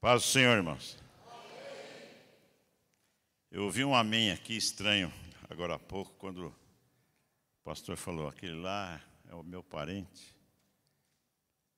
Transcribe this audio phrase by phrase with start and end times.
[0.00, 0.96] Paz do Senhor, irmãos.
[3.50, 5.12] Eu ouvi um amém aqui estranho
[5.50, 6.54] agora há pouco, quando o
[7.62, 10.34] pastor falou: aquele lá é o meu parente.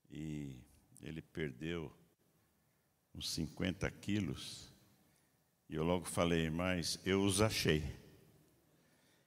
[0.09, 0.55] E
[1.03, 1.93] ele perdeu
[3.13, 4.73] uns 50 quilos.
[5.69, 7.83] E eu logo falei: mas eu os achei.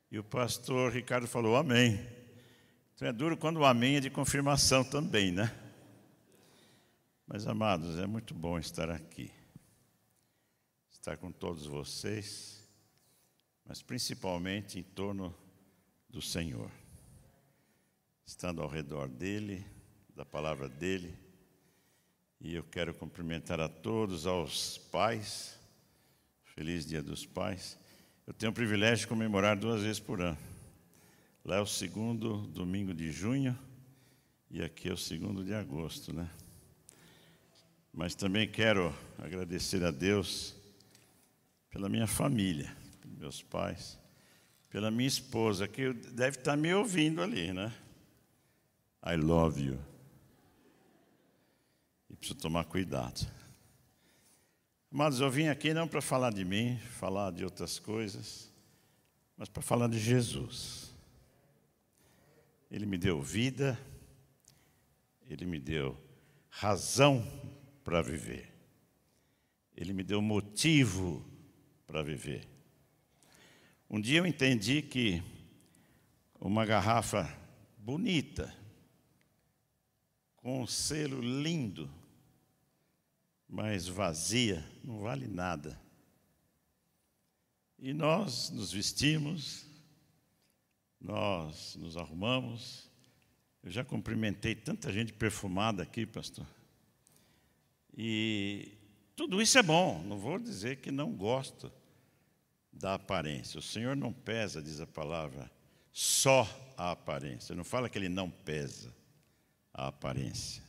[0.09, 2.00] E o pastor Ricardo falou: amém.
[2.96, 5.64] Então é duro quando o amém é de confirmação também, né?
[7.28, 9.32] Mas, amados, é muito bom estar aqui,
[10.91, 12.63] estar com todos vocês,
[13.66, 15.35] mas principalmente em torno
[16.08, 16.70] do Senhor,
[18.27, 19.66] estando ao redor dEle,
[20.16, 21.18] da palavra dEle.
[22.40, 25.60] E eu quero cumprimentar a todos, aos pais,
[26.44, 27.76] feliz Dia dos Pais.
[28.27, 30.38] Eu tenho o privilégio de comemorar duas vezes por ano.
[31.44, 33.57] Lá é o segundo domingo de junho
[34.52, 36.30] e aqui é o segundo de agosto, né?
[37.95, 40.54] Mas também quero agradecer a Deus
[41.70, 43.98] pela minha família, meus pais,
[44.70, 47.73] pela minha esposa, que deve estar me ouvindo ali, né?
[49.01, 49.79] I love you.
[52.10, 53.26] E preciso tomar cuidado.
[54.91, 58.51] Amados, eu vim aqui não para falar de mim, falar de outras coisas,
[59.38, 60.93] mas para falar de Jesus.
[62.70, 63.79] Ele me deu vida,
[65.29, 65.97] ele me deu
[66.50, 67.25] razão
[67.86, 68.52] para viver.
[69.78, 71.24] Ele me deu motivo
[71.86, 72.46] para viver.
[73.88, 75.22] Um dia eu entendi que
[76.41, 77.31] uma garrafa
[77.78, 78.52] bonita,
[80.36, 81.90] com um selo lindo,
[83.47, 85.80] mas vazia, não vale nada.
[87.78, 89.68] E nós nos vestimos,
[91.00, 92.90] nós nos arrumamos.
[93.62, 96.47] Eu já cumprimentei tanta gente perfumada aqui, pastor.
[97.97, 98.78] E
[99.16, 101.72] tudo isso é bom, não vou dizer que não gosto
[102.72, 103.57] da aparência.
[103.57, 105.50] O Senhor não pesa, diz a palavra,
[105.91, 106.44] só
[106.78, 107.56] a aparência.
[107.56, 108.94] Não fala que ele não pesa
[109.73, 110.61] a aparência.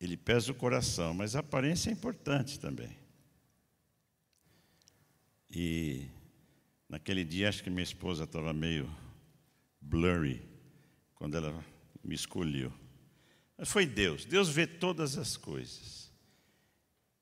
[0.00, 2.96] Ele pesa o coração, mas a aparência é importante também.
[5.50, 6.08] E
[6.88, 8.88] naquele dia, acho que minha esposa estava meio
[9.80, 10.46] blurry
[11.14, 11.64] quando ela
[12.04, 12.72] me escolheu.
[13.56, 14.24] Mas foi Deus.
[14.24, 16.10] Deus vê todas as coisas.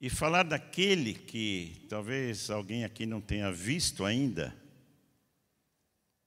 [0.00, 4.55] E falar daquele que talvez alguém aqui não tenha visto ainda,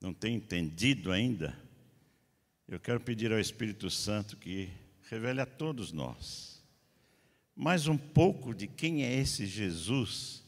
[0.01, 1.57] não tenha entendido ainda,
[2.67, 4.69] eu quero pedir ao Espírito Santo que
[5.09, 6.57] revele a todos nós
[7.57, 10.43] mais um pouco de quem é esse Jesus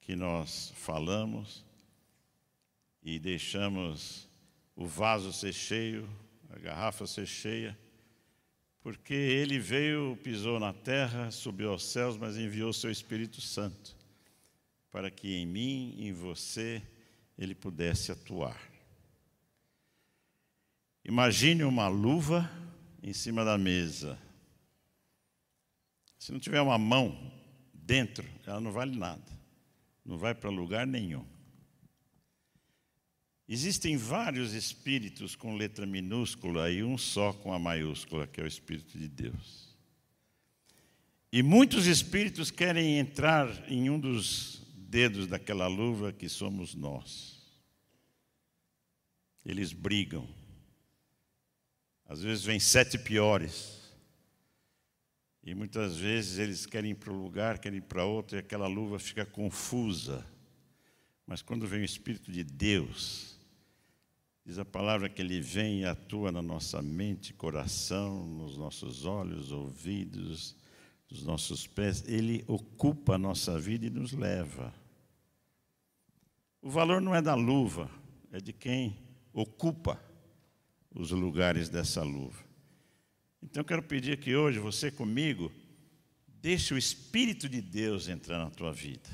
[0.00, 1.64] que nós falamos
[3.00, 4.28] e deixamos
[4.74, 6.10] o vaso ser cheio,
[6.48, 7.78] a garrafa ser cheia
[8.80, 13.96] porque ele veio, pisou na terra, subiu aos céus, mas enviou seu Espírito Santo,
[14.90, 16.82] para que em mim, em você,
[17.36, 18.60] ele pudesse atuar.
[21.04, 22.50] Imagine uma luva
[23.02, 24.18] em cima da mesa.
[26.18, 27.32] Se não tiver uma mão
[27.72, 29.24] dentro, ela não vale nada,
[30.04, 31.24] não vai para lugar nenhum.
[33.52, 38.46] Existem vários espíritos com letra minúscula e um só com a maiúscula, que é o
[38.46, 39.76] Espírito de Deus.
[41.32, 47.40] E muitos espíritos querem entrar em um dos dedos daquela luva que somos nós.
[49.44, 50.28] Eles brigam.
[52.06, 53.80] Às vezes vêm sete piores.
[55.42, 58.68] E muitas vezes eles querem ir para um lugar, querem ir para outro, e aquela
[58.68, 60.24] luva fica confusa.
[61.26, 63.29] Mas quando vem o Espírito de Deus,
[64.44, 69.52] Diz a palavra que ele vem e atua na nossa mente, coração, nos nossos olhos,
[69.52, 70.56] ouvidos,
[71.10, 72.02] nos nossos pés.
[72.08, 74.74] Ele ocupa a nossa vida e nos leva.
[76.62, 77.90] O valor não é da luva,
[78.32, 78.96] é de quem
[79.32, 80.02] ocupa
[80.94, 82.44] os lugares dessa luva.
[83.42, 85.50] Então eu quero pedir que hoje você comigo
[86.26, 89.08] deixe o Espírito de Deus entrar na tua vida.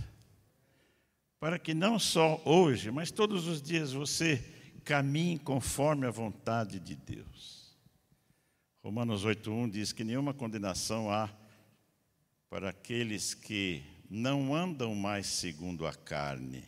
[1.39, 4.43] Para que não só hoje, mas todos os dias você
[4.87, 7.77] caminhe conforme a vontade de Deus.
[8.85, 11.29] Romanos 8:1 diz que nenhuma condenação há
[12.49, 16.65] para aqueles que não andam mais segundo a carne,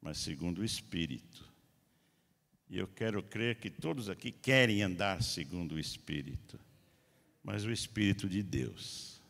[0.00, 1.52] mas segundo o espírito.
[2.70, 6.58] E eu quero crer que todos aqui querem andar segundo o espírito,
[7.42, 9.20] mas o espírito de Deus.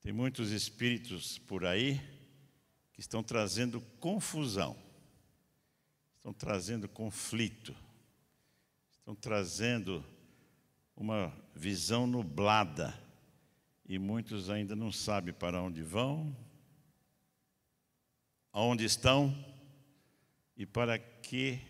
[0.00, 2.00] Tem muitos espíritos por aí
[2.92, 4.85] que estão trazendo confusão
[6.26, 7.72] estão trazendo conflito,
[8.98, 10.04] estão trazendo
[10.96, 12.92] uma visão nublada
[13.88, 16.36] e muitos ainda não sabem para onde vão,
[18.52, 19.32] aonde estão
[20.56, 21.60] e para que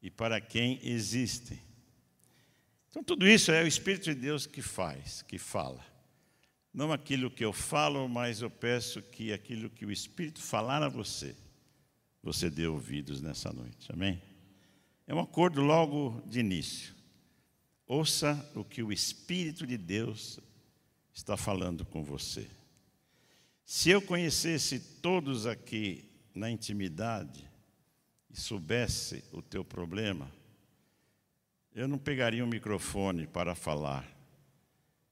[0.00, 1.60] e para quem existem.
[2.90, 5.84] Então, tudo isso é o Espírito de Deus que faz, que fala.
[6.72, 10.88] Não aquilo que eu falo, mas eu peço que aquilo que o Espírito falar a
[10.88, 11.34] você,
[12.22, 13.90] você dê ouvidos nessa noite.
[13.92, 14.20] Amém?
[15.06, 16.94] É um acordo logo de início.
[17.86, 20.38] Ouça o que o Espírito de Deus
[21.14, 22.48] está falando com você.
[23.64, 26.04] Se eu conhecesse todos aqui
[26.34, 27.48] na intimidade
[28.30, 30.30] e soubesse o teu problema,
[31.74, 34.06] eu não pegaria um microfone para falar,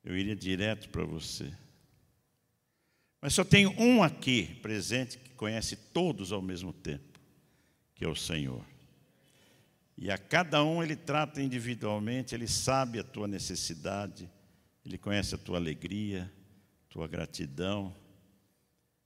[0.04, 1.52] eu iria direto para você.
[3.26, 7.18] Mas só tem um aqui presente que conhece todos ao mesmo tempo,
[7.92, 8.64] que é o Senhor.
[9.98, 14.30] E a cada um ele trata individualmente, ele sabe a tua necessidade,
[14.84, 16.32] ele conhece a tua alegria,
[16.88, 17.92] tua gratidão,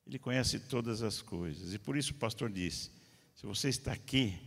[0.07, 1.73] ele conhece todas as coisas.
[1.73, 2.91] E por isso o pastor disse:
[3.35, 4.39] se você está aqui,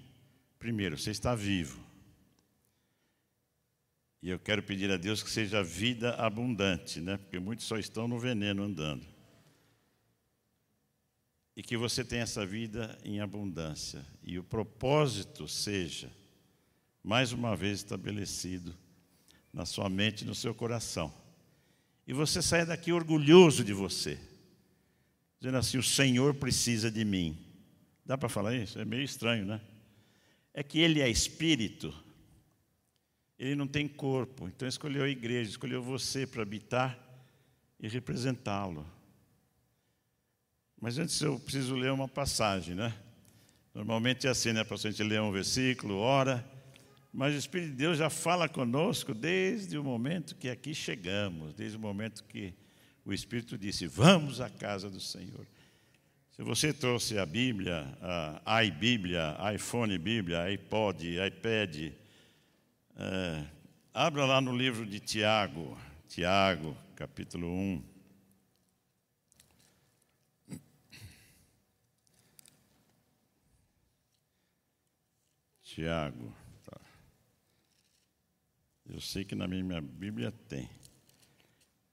[0.59, 1.83] primeiro, você está vivo.
[4.21, 7.17] E eu quero pedir a Deus que seja vida abundante, né?
[7.17, 9.12] Porque muitos só estão no veneno andando.
[11.55, 14.05] E que você tenha essa vida em abundância.
[14.23, 16.11] E o propósito seja,
[17.03, 18.75] mais uma vez estabelecido
[19.51, 21.13] na sua mente e no seu coração
[22.05, 24.19] e você saia daqui orgulhoso de você,
[25.39, 27.37] dizendo assim: o Senhor precisa de mim.
[28.05, 28.77] Dá para falar isso?
[28.77, 29.61] É meio estranho, né?
[30.53, 31.93] É que ele é espírito,
[33.39, 36.99] ele não tem corpo, então escolheu a igreja, escolheu você para habitar
[37.79, 38.85] e representá-lo.
[40.83, 42.93] Mas antes eu preciso ler uma passagem, né?
[43.73, 44.65] Normalmente é assim, né?
[44.65, 46.45] Para a gente ler um versículo, ora,
[47.13, 51.77] mas o Espírito de Deus já fala conosco desde o momento que aqui chegamos, desde
[51.77, 52.53] o momento que
[53.05, 55.47] o Espírito disse: Vamos à casa do Senhor.
[56.35, 57.87] Se você trouxe a Bíblia,
[58.45, 61.93] a iBíblia, iPhone Bíblia, iPod, iPad,
[62.97, 63.45] é,
[63.93, 65.77] abra lá no livro de Tiago,
[66.09, 67.92] Tiago, capítulo 1.
[75.73, 76.31] Tiago.
[78.87, 80.69] Eu sei que na minha Bíblia tem.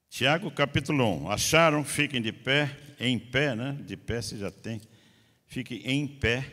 [0.07, 1.31] Tiago capítulo 1.
[1.31, 1.83] Acharam?
[1.83, 3.75] Fiquem de pé, em pé, né?
[3.83, 4.79] De pé se já tem.
[5.47, 6.45] Fiquem em pé.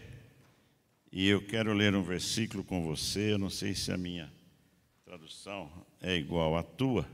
[1.12, 3.34] E eu quero ler um versículo com você.
[3.34, 4.32] Eu não sei se a minha
[5.04, 5.70] tradução
[6.00, 7.06] é igual à tua.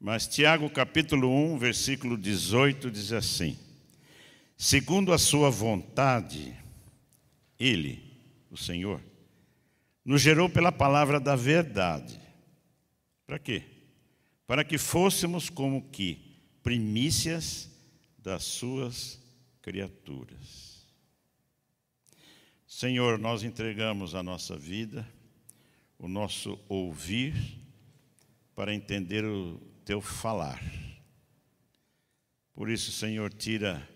[0.00, 3.58] Mas Tiago capítulo 1, versículo 18 diz assim:
[4.56, 6.56] Segundo a sua vontade,
[7.58, 8.05] ele,
[8.50, 9.02] o Senhor,
[10.04, 12.20] nos gerou pela palavra da verdade.
[13.26, 13.62] Para quê?
[14.46, 17.70] Para que fôssemos como que primícias
[18.18, 19.20] das suas
[19.60, 20.86] criaturas.
[22.66, 25.08] Senhor, nós entregamos a nossa vida,
[25.98, 27.34] o nosso ouvir,
[28.54, 30.62] para entender o teu falar.
[32.54, 33.88] Por isso, Senhor, tira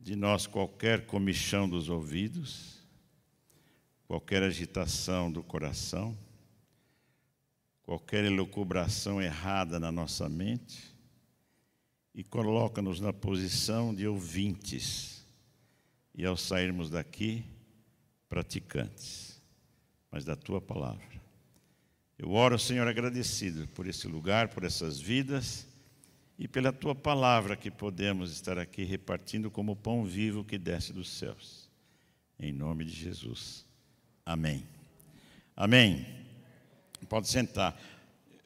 [0.00, 2.71] de nós qualquer comichão dos ouvidos
[4.12, 6.14] qualquer agitação do coração,
[7.82, 10.94] qualquer elucubração errada na nossa mente
[12.14, 15.24] e coloca-nos na posição de ouvintes
[16.14, 17.42] e ao sairmos daqui,
[18.28, 19.40] praticantes,
[20.10, 21.08] mas da tua palavra.
[22.18, 25.66] Eu oro, Senhor, agradecido por esse lugar, por essas vidas
[26.38, 31.08] e pela tua palavra que podemos estar aqui repartindo como pão vivo que desce dos
[31.08, 31.70] céus.
[32.38, 33.71] Em nome de Jesus.
[34.24, 34.66] Amém.
[35.56, 36.06] Amém.
[37.08, 37.78] Pode sentar.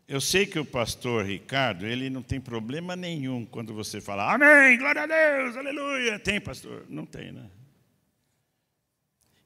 [0.08, 4.78] Eu sei que o pastor Ricardo, ele não tem problema nenhum quando você fala Amém,
[4.78, 6.18] glória a Deus, aleluia.
[6.18, 6.84] Tem, pastor?
[6.88, 7.50] Não tem, né?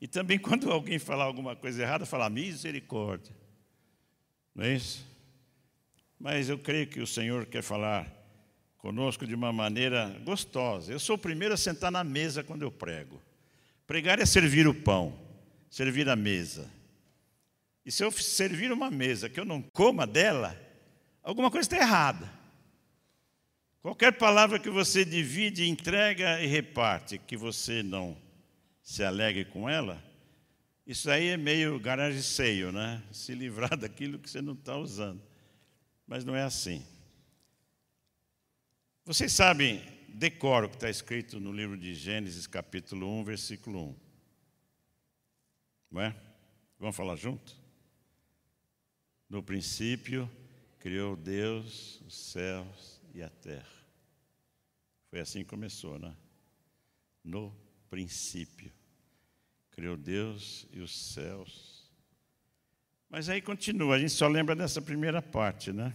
[0.00, 3.34] E também quando alguém falar alguma coisa errada, falar misericórdia.
[4.54, 5.06] Não é isso?
[6.18, 8.06] Mas eu creio que o Senhor quer falar
[8.78, 10.92] conosco de uma maneira gostosa.
[10.92, 13.20] Eu sou o primeiro a sentar na mesa quando eu prego.
[13.86, 15.29] Pregar é servir o pão
[15.70, 16.68] servir a mesa.
[17.86, 20.60] E se eu servir uma mesa que eu não coma dela,
[21.22, 22.30] alguma coisa está errada.
[23.80, 28.14] Qualquer palavra que você divide, entrega e reparte, que você não
[28.82, 30.02] se alegre com ela,
[30.86, 33.02] isso aí é meio garagem seio, né?
[33.12, 35.22] Se livrar daquilo que você não está usando.
[36.06, 36.84] Mas não é assim.
[39.04, 44.09] Vocês sabem, decoro o que está escrito no livro de Gênesis, capítulo 1, versículo 1.
[45.90, 46.14] Não é?
[46.78, 47.58] Vamos falar junto?
[49.28, 50.30] No princípio,
[50.78, 53.80] criou Deus os céus e a terra.
[55.08, 56.16] Foi assim que começou, né?
[57.24, 57.54] No
[57.88, 58.72] princípio,
[59.70, 61.90] criou Deus e os céus.
[63.08, 65.94] Mas aí continua, a gente só lembra dessa primeira parte, né?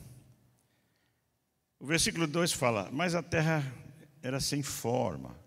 [1.80, 3.64] O versículo 2 fala: Mas a terra
[4.22, 5.40] era sem forma,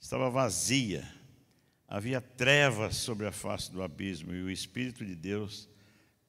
[0.00, 1.04] estava vazia,
[1.88, 5.68] havia trevas sobre a face do abismo, e o Espírito de Deus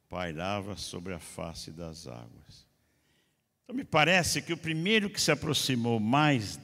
[0.10, 2.68] pairava sobre a face das águas.
[3.64, 6.60] Então, me parece que o primeiro que se aproximou mais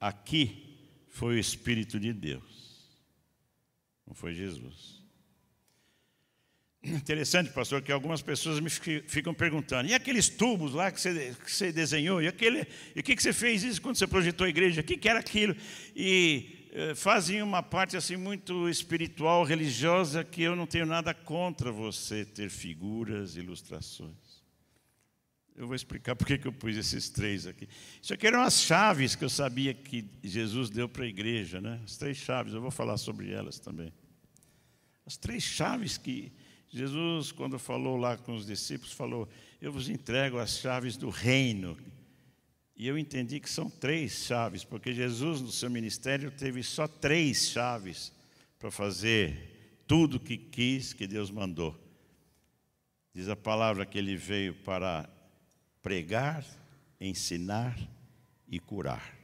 [0.00, 0.76] aqui
[1.08, 2.90] foi o Espírito de Deus,
[4.06, 4.96] não foi Jesus.
[6.82, 11.50] Interessante, pastor, que algumas pessoas me ficam perguntando: e aqueles tubos lá que você, que
[11.50, 12.22] você desenhou?
[12.22, 12.64] E, aquele,
[12.94, 14.82] e o que, que você fez isso quando você projetou a igreja?
[14.82, 15.56] O que, que era aquilo?
[15.96, 21.70] E eh, fazem uma parte assim muito espiritual, religiosa, que eu não tenho nada contra
[21.72, 24.44] você ter figuras, ilustrações.
[25.56, 27.66] Eu vou explicar por que eu pus esses três aqui.
[28.02, 31.80] Isso aqui eram as chaves que eu sabia que Jesus deu para a igreja, né?
[31.82, 33.90] As três chaves, eu vou falar sobre elas também.
[35.06, 36.30] As três chaves que
[36.68, 39.28] Jesus, quando falou lá com os discípulos, falou:
[39.60, 41.76] Eu vos entrego as chaves do reino.
[42.76, 47.48] E eu entendi que são três chaves, porque Jesus, no seu ministério, teve só três
[47.48, 48.12] chaves
[48.58, 51.74] para fazer tudo o que quis, que Deus mandou.
[53.14, 55.08] Diz a palavra que ele veio para
[55.80, 56.44] pregar,
[57.00, 57.78] ensinar
[58.46, 59.16] e curar.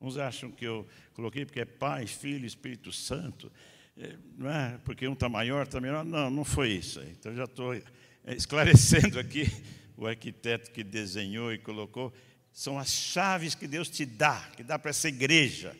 [0.00, 3.52] Uns acham que eu coloquei porque é Pai, Filho, Espírito Santo.
[3.96, 6.04] É, não é porque um está maior, está menor.
[6.04, 7.00] Não, não foi isso.
[7.02, 7.72] Então já estou
[8.26, 9.46] esclarecendo aqui
[9.96, 12.12] o arquiteto que desenhou e colocou.
[12.52, 15.76] São as chaves que Deus te dá, que dá para essa igreja,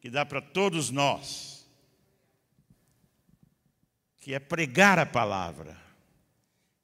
[0.00, 1.66] que dá para todos nós.
[4.18, 5.76] Que é pregar a palavra,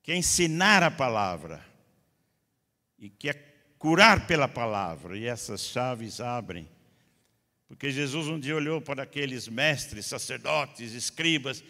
[0.03, 1.65] que é ensinar a palavra,
[2.99, 3.35] e que é
[3.79, 5.17] curar pela palavra.
[5.17, 6.69] E essas chaves abrem
[7.69, 11.63] porque Jesus um dia olhou para aqueles mestres, sacerdotes, escribas,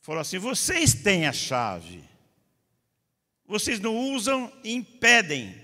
[0.00, 2.04] falou assim: vocês têm a chave.
[3.54, 5.54] Vocês não usam e impedem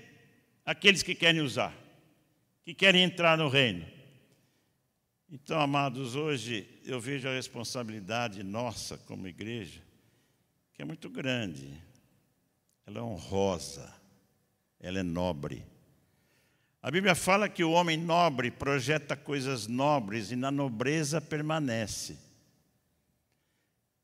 [0.65, 1.75] aqueles que querem usar,
[2.63, 3.85] que querem entrar no reino.
[5.29, 9.81] Então, amados, hoje eu vejo a responsabilidade nossa como igreja,
[10.73, 11.67] que é muito grande.
[12.87, 13.93] Ela é honrosa,
[14.79, 15.61] ela é nobre.
[16.81, 22.17] A Bíblia fala que o homem nobre projeta coisas nobres e na nobreza permanece.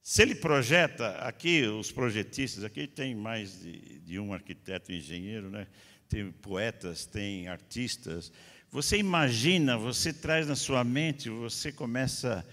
[0.10, 5.68] Se ele projeta, aqui os projetistas, aqui tem mais de, de um arquiteto engenheiro, né?
[6.08, 8.32] tem poetas, tem artistas.
[8.72, 12.48] Você imagina, você traz na sua mente, você começa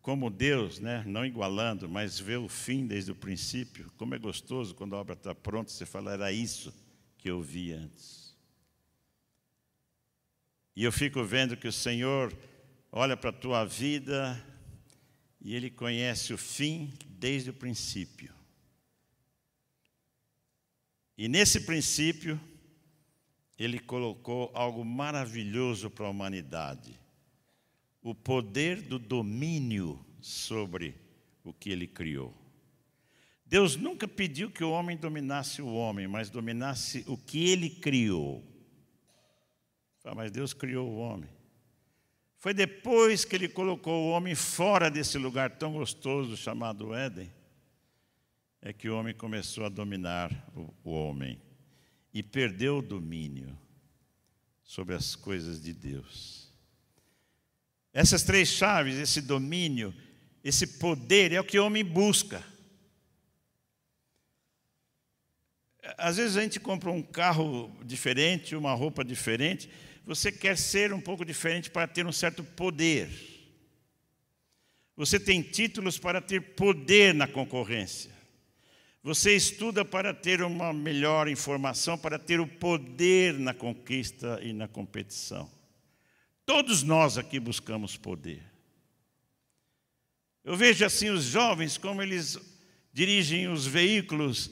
[0.00, 1.02] como Deus, né?
[1.04, 3.90] não igualando, mas vê o fim desde o princípio.
[3.96, 6.72] Como é gostoso quando a obra está pronta, você fala, era isso
[7.18, 8.36] que eu vi antes.
[10.76, 12.32] E eu fico vendo que o Senhor
[12.92, 14.40] olha para a tua vida
[15.44, 18.32] e Ele conhece o fim desde o princípio.
[21.18, 22.40] E nesse princípio,
[23.58, 26.98] Ele colocou algo maravilhoso para a humanidade:
[28.00, 30.94] o poder do domínio sobre
[31.42, 32.32] o que Ele criou.
[33.44, 38.42] Deus nunca pediu que o homem dominasse o homem, mas dominasse o que Ele criou.
[40.16, 41.28] Mas Deus criou o homem.
[42.42, 47.32] Foi depois que ele colocou o homem fora desse lugar tão gostoso chamado Éden,
[48.60, 50.28] é que o homem começou a dominar
[50.82, 51.40] o homem
[52.12, 53.56] e perdeu o domínio
[54.64, 56.52] sobre as coisas de Deus.
[57.92, 59.94] Essas três chaves, esse domínio,
[60.42, 62.44] esse poder, é o que o homem busca.
[65.96, 69.70] Às vezes a gente compra um carro diferente, uma roupa diferente,
[70.04, 73.08] você quer ser um pouco diferente para ter um certo poder.
[74.96, 78.10] Você tem títulos para ter poder na concorrência.
[79.02, 84.68] Você estuda para ter uma melhor informação, para ter o poder na conquista e na
[84.68, 85.50] competição.
[86.46, 88.42] Todos nós aqui buscamos poder.
[90.44, 92.38] Eu vejo assim os jovens, como eles
[92.92, 94.50] dirigem os veículos,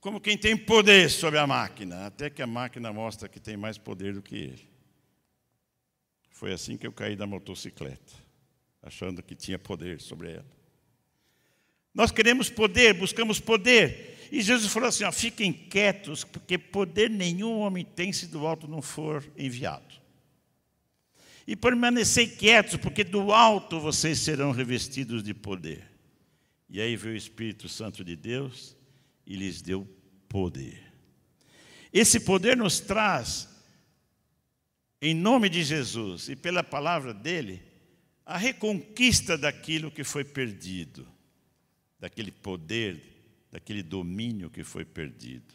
[0.00, 3.78] como quem tem poder sobre a máquina, até que a máquina mostra que tem mais
[3.78, 4.75] poder do que ele.
[6.36, 8.12] Foi assim que eu caí da motocicleta,
[8.82, 10.56] achando que tinha poder sobre ela.
[11.94, 14.28] Nós queremos poder, buscamos poder.
[14.30, 18.68] E Jesus falou assim: ó, fiquem quietos, porque poder nenhum homem tem se do alto
[18.68, 19.94] não for enviado.
[21.46, 25.90] E permanecer quietos, porque do alto vocês serão revestidos de poder.
[26.68, 28.76] E aí veio o Espírito Santo de Deus
[29.26, 29.88] e lhes deu
[30.28, 30.84] poder.
[31.90, 33.48] Esse poder nos traz,
[35.00, 37.62] em nome de Jesus e pela palavra dele,
[38.24, 41.06] a reconquista daquilo que foi perdido,
[41.98, 43.00] daquele poder,
[43.52, 45.54] daquele domínio que foi perdido.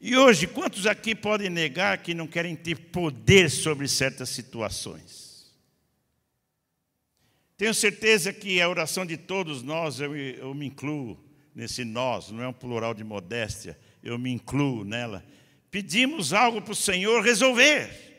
[0.00, 5.52] E hoje, quantos aqui podem negar que não querem ter poder sobre certas situações?
[7.56, 11.16] Tenho certeza que a oração de todos nós, eu, eu me incluo
[11.54, 15.24] nesse nós, não é um plural de modéstia, eu me incluo nela.
[15.70, 18.11] Pedimos algo para o Senhor resolver.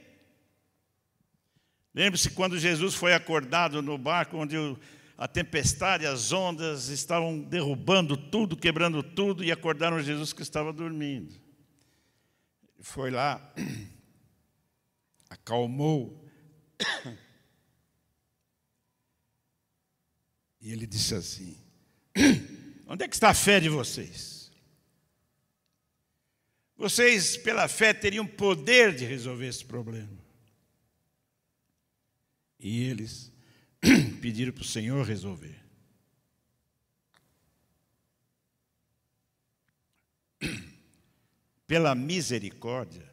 [1.93, 4.55] Lembre-se quando Jesus foi acordado no barco, onde
[5.15, 11.35] a tempestade, as ondas estavam derrubando tudo, quebrando tudo, e acordaram Jesus que estava dormindo.
[12.79, 13.53] Foi lá,
[15.29, 16.27] acalmou,
[20.59, 21.57] e ele disse assim:
[22.87, 24.51] Onde é que está a fé de vocês?
[26.75, 30.23] Vocês, pela fé, teriam poder de resolver esse problema.
[32.63, 33.31] E eles
[34.21, 35.61] pediram para o Senhor resolver.
[41.67, 43.11] Pela misericórdia,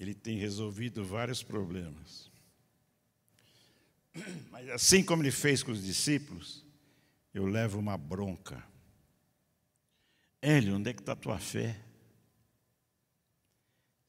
[0.00, 2.28] ele tem resolvido vários problemas.
[4.50, 6.66] Mas assim como ele fez com os discípulos,
[7.32, 8.60] eu levo uma bronca.
[10.42, 11.80] Hélio, onde é que está a tua fé?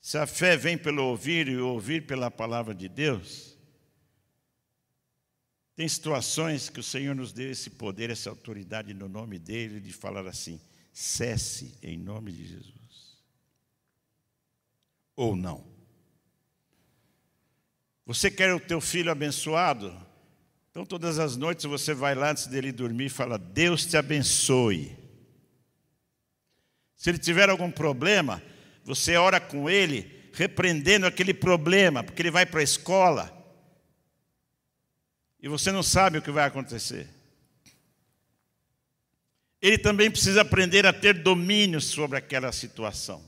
[0.02, 3.57] Se a fé vem pelo ouvir e ouvir pela palavra de Deus,
[5.78, 9.94] tem situações que o Senhor nos deu esse poder, essa autoridade no nome dele, de
[9.94, 10.60] falar assim:
[10.92, 12.74] cesse em nome de Jesus.
[15.16, 15.64] Ou não.
[18.08, 19.96] Você quer o teu filho abençoado?
[20.72, 24.98] Então, todas as noites você vai lá antes dele dormir e fala: Deus te abençoe.
[26.96, 28.42] Se ele tiver algum problema,
[28.84, 33.37] você ora com ele, repreendendo aquele problema, porque ele vai para a escola
[35.42, 37.08] e você não sabe o que vai acontecer.
[39.62, 43.28] Ele também precisa aprender a ter domínio sobre aquela situação.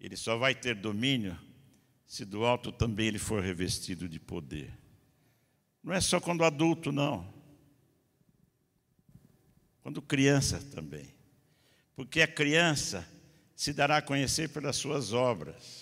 [0.00, 1.38] Ele só vai ter domínio
[2.06, 4.72] se do alto também ele for revestido de poder.
[5.82, 7.32] Não é só quando adulto, não.
[9.82, 11.14] Quando criança também.
[11.94, 13.06] Porque a criança
[13.54, 15.77] se dará a conhecer pelas suas obras.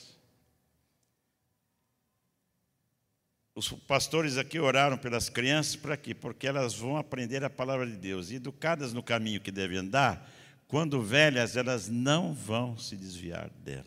[3.56, 6.14] Os pastores aqui oraram pelas crianças para quê?
[6.14, 8.30] Porque elas vão aprender a palavra de Deus.
[8.30, 10.30] E educadas no caminho que devem andar,
[10.68, 13.86] quando velhas, elas não vão se desviar dela.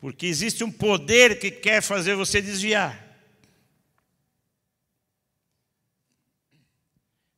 [0.00, 3.00] Porque existe um poder que quer fazer você desviar.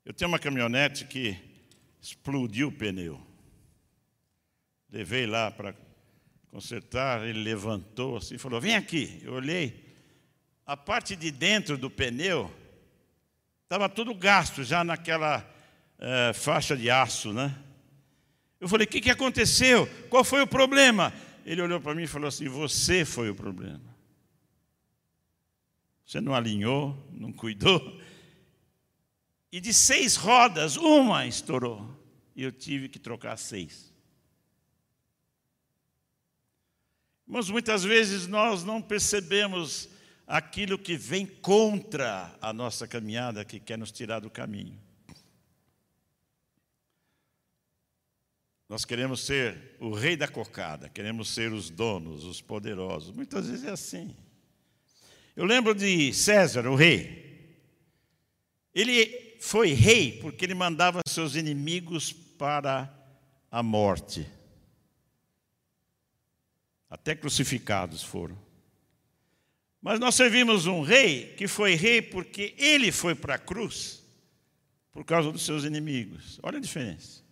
[0.06, 1.36] Eu tenho uma caminhonete que
[2.00, 3.20] explodiu o pneu.
[4.90, 5.74] Levei lá para
[6.50, 9.20] consertar, ele levantou assim e falou: Vem aqui.
[9.22, 9.87] Eu olhei,
[10.68, 12.54] a parte de dentro do pneu
[13.62, 15.42] estava tudo gasto já naquela
[15.98, 17.58] é, faixa de aço, né?
[18.60, 19.86] Eu falei: o que, que aconteceu?
[20.10, 21.10] Qual foi o problema?
[21.46, 23.80] Ele olhou para mim e falou assim: Você foi o problema.
[26.04, 27.98] Você não alinhou, não cuidou.
[29.50, 31.98] E de seis rodas, uma estourou.
[32.36, 33.90] E eu tive que trocar seis.
[37.26, 39.88] Mas muitas vezes nós não percebemos
[40.28, 44.78] aquilo que vem contra a nossa caminhada, que quer nos tirar do caminho.
[48.68, 53.16] Nós queremos ser o rei da cocada, queremos ser os donos, os poderosos.
[53.16, 54.14] Muitas vezes é assim.
[55.34, 57.56] Eu lembro de César, o rei.
[58.74, 62.94] Ele foi rei porque ele mandava seus inimigos para
[63.50, 64.30] a morte.
[66.90, 68.47] Até crucificados foram.
[69.80, 74.02] Mas nós servimos um rei que foi rei porque ele foi para a cruz
[74.92, 76.40] por causa dos seus inimigos.
[76.42, 77.22] Olha a diferença.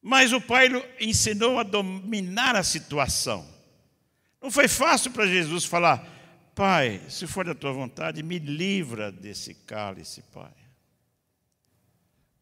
[0.00, 0.68] Mas o pai
[1.00, 3.46] ensinou a dominar a situação.
[4.40, 6.08] Não foi fácil para Jesus falar:
[6.54, 10.52] Pai, se for da tua vontade, me livra desse cálice, Pai.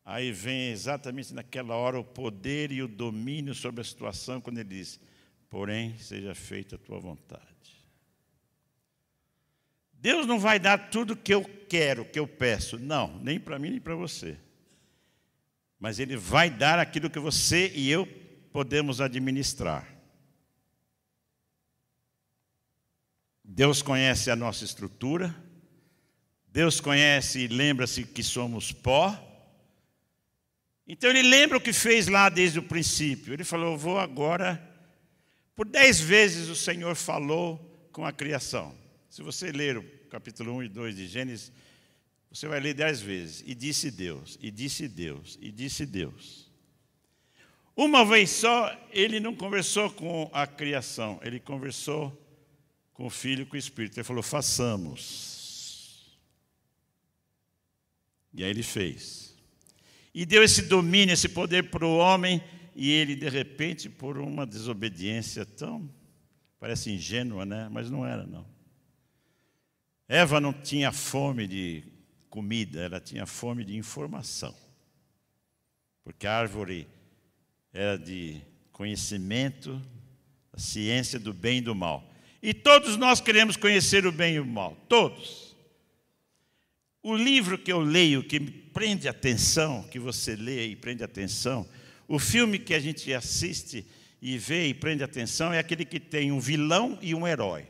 [0.04, 4.68] Aí vem exatamente naquela hora o poder e o domínio sobre a situação, quando ele
[4.68, 5.00] diz:
[5.50, 7.46] Porém, seja feita a tua vontade.
[10.00, 12.78] Deus não vai dar tudo que eu quero, que eu peço.
[12.78, 14.36] Não, nem para mim nem para você.
[15.78, 18.06] Mas Ele vai dar aquilo que você e eu
[18.52, 19.98] podemos administrar.
[23.44, 25.34] Deus conhece a nossa estrutura,
[26.46, 29.24] Deus conhece e lembra-se que somos pó.
[30.86, 33.32] Então ele lembra o que fez lá desde o princípio.
[33.32, 34.64] Ele falou: Vou agora.
[35.56, 38.74] Por dez vezes o Senhor falou com a criação.
[39.08, 41.52] Se você ler o capítulo 1 e 2 de Gênesis,
[42.30, 43.42] você vai ler dez vezes.
[43.46, 46.48] E disse Deus, e disse Deus, e disse Deus.
[47.74, 52.12] Uma vez só, ele não conversou com a criação, ele conversou
[52.92, 53.96] com o Filho com o Espírito.
[53.96, 56.18] Ele falou: façamos.
[58.34, 59.36] E aí ele fez.
[60.12, 62.42] E deu esse domínio, esse poder para o homem,
[62.74, 65.88] e ele, de repente, por uma desobediência tão,
[66.58, 67.68] parece ingênua, né?
[67.70, 68.57] Mas não era, não.
[70.08, 71.84] Eva não tinha fome de
[72.30, 74.54] comida, ela tinha fome de informação.
[76.02, 76.88] Porque a árvore
[77.72, 78.40] era de
[78.72, 79.80] conhecimento,
[80.52, 82.10] a ciência do bem e do mal.
[82.42, 85.54] E todos nós queremos conhecer o bem e o mal, todos.
[87.02, 91.68] O livro que eu leio, que prende atenção, que você lê e prende atenção,
[92.06, 93.84] o filme que a gente assiste
[94.22, 97.68] e vê e prende atenção é aquele que tem um vilão e um herói.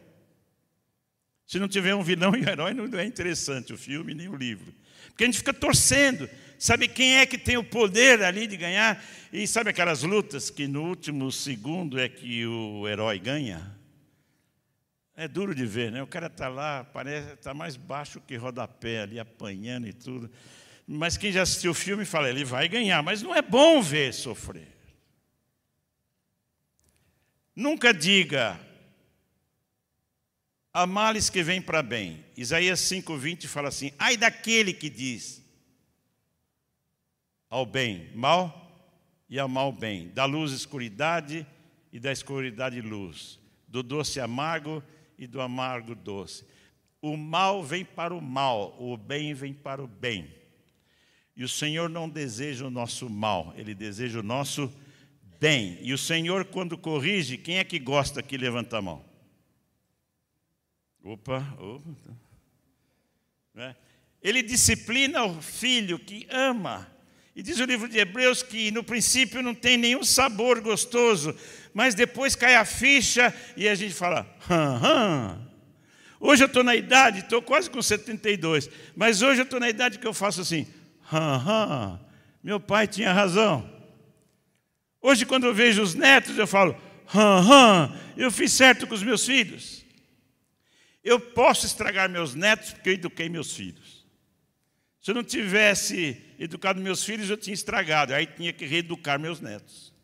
[1.49, 4.37] Se não tiver um vilão e um herói, não é interessante o filme nem o
[4.37, 4.71] livro.
[5.07, 9.03] Porque a gente fica torcendo, sabe quem é que tem o poder ali de ganhar?
[9.33, 13.75] E sabe aquelas lutas que no último segundo é que o herói ganha?
[15.17, 16.03] É duro de ver, né?
[16.03, 20.31] O cara está lá, parece está mais baixo que rodapé ali, apanhando e tudo.
[20.87, 24.13] Mas quem já assistiu o filme fala, ele vai ganhar, mas não é bom ver
[24.13, 24.69] sofrer.
[27.57, 28.61] Nunca diga,
[30.79, 32.25] há males que vêm para bem.
[32.37, 35.45] Isaías 5,20 fala assim: ai daquele que diz
[37.51, 38.65] ao bem mal
[39.29, 41.47] e ao mal bem, da luz escuridade
[41.93, 44.83] e da escuridade luz, do doce amargo
[45.19, 46.45] e do amargo doce.
[47.03, 50.33] O mal vem para o mal, o bem vem para o bem.
[51.37, 54.73] E o Senhor não deseja o nosso mal, Ele deseja o nosso
[55.41, 55.79] bem.
[55.81, 59.08] E o Senhor, quando corrige, quem é que gosta que levanta a mão?
[61.09, 62.15] Opa, opa.
[63.55, 63.75] Né?
[64.23, 66.87] Ele disciplina o filho que ama.
[67.35, 71.35] E diz o livro de Hebreus que no princípio não tem nenhum sabor gostoso,
[71.73, 75.41] mas depois cai a ficha e a gente fala, hã.
[76.21, 79.99] Hoje eu estou na idade, estou quase com 72, mas hoje eu estou na idade
[79.99, 80.67] que eu faço assim,
[81.11, 81.99] hã.
[82.43, 83.67] Meu pai tinha razão.
[85.01, 86.77] Hoje, quando eu vejo os netos, eu falo,
[87.15, 89.88] hã, eu fiz certo com os meus filhos.
[91.03, 94.07] Eu posso estragar meus netos porque eu eduquei meus filhos.
[95.01, 99.41] Se eu não tivesse educado meus filhos, eu tinha estragado, aí tinha que reeducar meus
[99.41, 99.95] netos.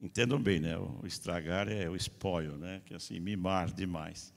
[0.00, 0.76] Entendam bem, né?
[0.78, 2.80] O estragar é o espólio, né?
[2.86, 4.32] Que é assim, mimar demais.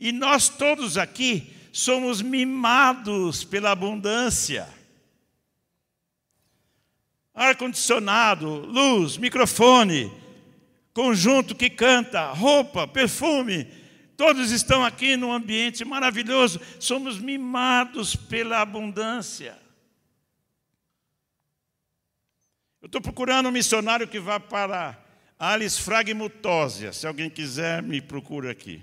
[0.00, 4.66] E nós todos aqui somos mimados pela abundância.
[7.34, 10.10] Ar-condicionado, luz, microfone,
[10.92, 13.68] conjunto que canta, roupa, perfume,
[14.16, 16.60] todos estão aqui num ambiente maravilhoso.
[16.78, 19.58] Somos mimados pela abundância.
[22.80, 24.98] Eu estou procurando um missionário que vá para
[25.38, 26.92] Alis fragmutosia.
[26.92, 28.82] Se alguém quiser, me procura aqui.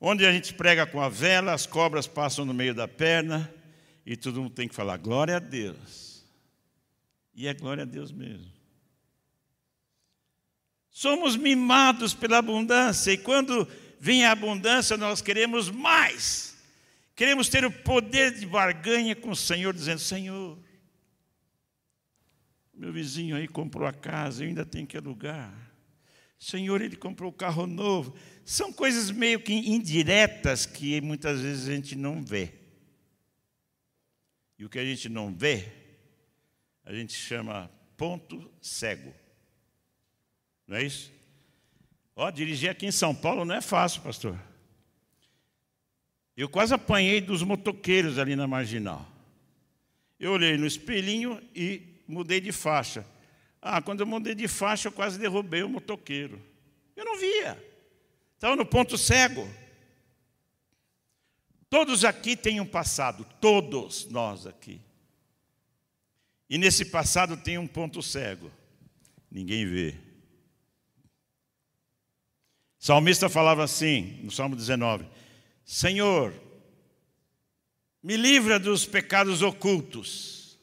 [0.00, 3.52] Onde a gente prega com a vela, as cobras passam no meio da perna
[4.06, 6.24] e todo mundo tem que falar glória a Deus.
[7.34, 8.59] E é glória a Deus mesmo.
[11.00, 13.66] Somos mimados pela abundância e quando
[13.98, 16.54] vem a abundância nós queremos mais.
[17.16, 20.58] Queremos ter o poder de barganha com o Senhor, dizendo: Senhor,
[22.74, 25.50] meu vizinho aí comprou a casa, eu ainda tenho que alugar.
[26.38, 28.14] Senhor, ele comprou o carro novo.
[28.44, 32.52] São coisas meio que indiretas que muitas vezes a gente não vê.
[34.58, 35.66] E o que a gente não vê,
[36.84, 39.14] a gente chama ponto cego.
[40.70, 41.12] Não é isso?
[42.14, 44.38] Ó, dirigir aqui em São Paulo não é fácil, pastor.
[46.36, 49.04] Eu quase apanhei dos motoqueiros ali na marginal.
[50.18, 53.04] Eu olhei no espelhinho e mudei de faixa.
[53.60, 56.40] Ah, quando eu mudei de faixa, eu quase derrubei o motoqueiro.
[56.94, 57.60] Eu não via.
[58.36, 59.50] Estava no ponto cego.
[61.68, 64.80] Todos aqui têm um passado, todos nós aqui.
[66.48, 68.52] E nesse passado tem um ponto cego.
[69.28, 70.09] Ninguém vê.
[72.80, 75.04] O salmista falava assim, no Salmo 19:
[75.66, 76.32] Senhor,
[78.02, 80.58] me livra dos pecados ocultos.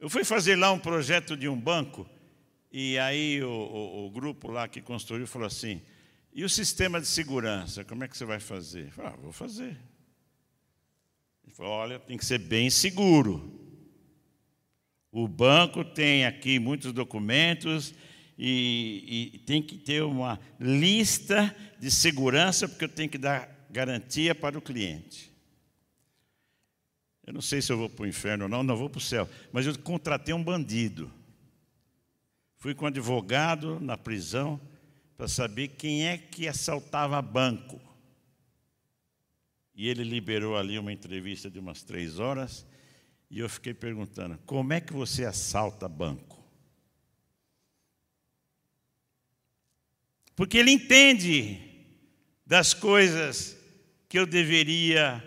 [0.00, 2.08] Eu fui fazer lá um projeto de um banco,
[2.72, 5.82] e aí o, o, o grupo lá que construiu falou assim:
[6.32, 8.86] E o sistema de segurança, como é que você vai fazer?
[8.86, 9.76] Eu falei, ah, vou fazer.
[11.44, 13.60] Ele falou, olha, tem que ser bem seguro.
[15.10, 17.94] O banco tem aqui muitos documentos
[18.44, 24.34] e, e, tem que ter uma lista de segurança, porque eu tenho que dar garantia
[24.34, 25.32] para o cliente.
[27.24, 29.00] Eu não sei se eu vou para o inferno ou não, não vou para o
[29.00, 31.08] céu, mas eu contratei um bandido.
[32.56, 34.60] Fui com um advogado na prisão
[35.16, 37.80] para saber quem é que assaltava banco.
[39.72, 42.66] E ele liberou ali uma entrevista de umas três horas,
[43.30, 46.41] e eu fiquei perguntando: como é que você assalta banco?
[50.34, 51.60] Porque ele entende
[52.46, 53.56] das coisas
[54.08, 55.22] que eu deveria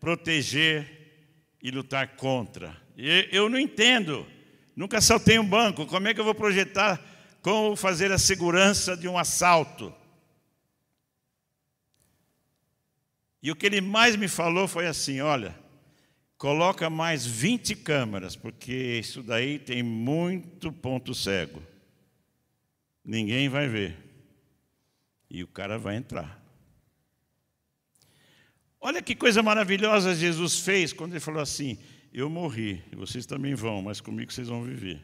[0.00, 0.86] proteger
[1.62, 2.76] e lutar contra.
[3.30, 4.26] Eu não entendo
[4.78, 5.86] Nunca assaltei um banco.
[5.86, 7.04] Como é que eu vou projetar
[7.42, 9.92] como fazer a segurança de um assalto?
[13.42, 15.58] E o que ele mais me falou foi assim: olha,
[16.36, 21.60] coloca mais 20 câmeras, porque isso daí tem muito ponto cego.
[23.04, 23.96] Ninguém vai ver.
[25.30, 26.42] E o cara vai entrar.
[28.80, 31.78] Olha que coisa maravilhosa Jesus fez quando ele falou assim:
[32.12, 35.00] eu morri, vocês também vão, mas comigo vocês vão viver.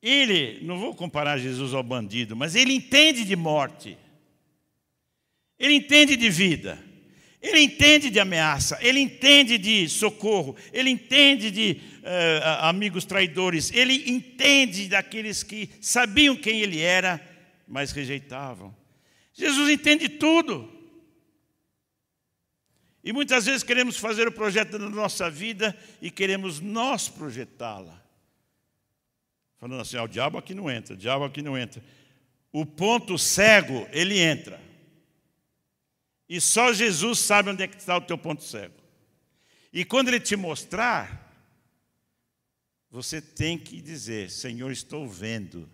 [0.00, 3.98] Ele, não vou comparar Jesus ao bandido, mas ele entende de morte.
[5.58, 6.78] Ele entende de vida.
[7.40, 14.10] Ele entende de ameaça, ele entende de socorro, ele entende de uh, amigos traidores, ele
[14.10, 17.20] entende daqueles que sabiam quem ele era,
[17.68, 18.74] mas rejeitavam.
[19.32, 20.72] Jesus entende tudo.
[23.04, 28.02] E muitas vezes queremos fazer o projeto da nossa vida e queremos nós projetá-la.
[29.58, 31.82] Falando assim, ah, o diabo aqui não entra, o diabo aqui não entra.
[32.50, 34.60] O ponto cego, ele entra.
[36.28, 38.74] E só Jesus sabe onde é que está o teu ponto cego.
[39.72, 41.28] E quando ele te mostrar,
[42.90, 45.68] você tem que dizer: Senhor, estou vendo.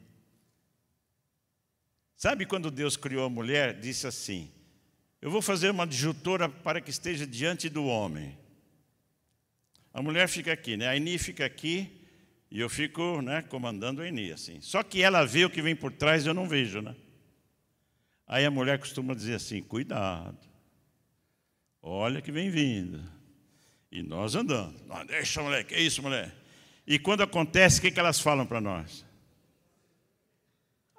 [2.16, 3.78] Sabe quando Deus criou a mulher?
[3.78, 4.50] Disse assim:
[5.24, 8.36] eu vou fazer uma adjutora para que esteja diante do homem.
[9.90, 10.86] A mulher fica aqui, né?
[10.86, 11.90] A Eni fica aqui
[12.50, 14.60] e eu fico né, comandando a Eni, assim.
[14.60, 16.94] Só que ela vê o que vem por trás e eu não vejo, né?
[18.26, 20.36] Aí a mulher costuma dizer assim: cuidado,
[21.80, 23.02] olha que vem vindo.
[23.90, 24.78] E nós andando.
[24.86, 26.34] Não, deixa, mulher, que é isso, mulher?
[26.86, 29.03] E quando acontece, o que, que elas falam para nós?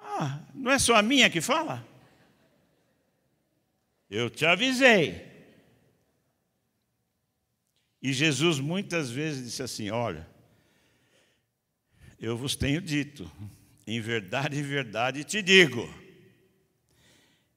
[0.08, 1.86] Ah, não é só a minha que fala?
[4.08, 5.26] Eu te avisei.
[8.00, 10.26] E Jesus muitas vezes disse assim: Olha,
[12.20, 13.30] eu vos tenho dito,
[13.86, 15.92] em verdade, em verdade te digo.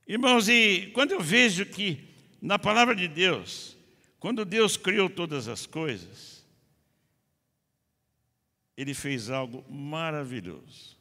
[0.07, 2.09] Irmãos, e quando eu vejo que
[2.41, 3.77] na palavra de Deus,
[4.19, 6.43] quando Deus criou todas as coisas,
[8.75, 10.98] Ele fez algo maravilhoso.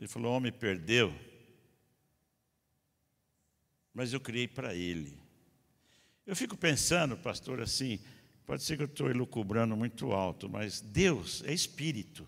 [0.00, 1.14] Ele falou: o homem perdeu
[3.92, 5.18] mas eu criei para ele.
[6.26, 7.98] Eu fico pensando, pastor, assim,
[8.46, 12.26] pode ser que eu estou elucubrando muito alto, mas Deus é espírito.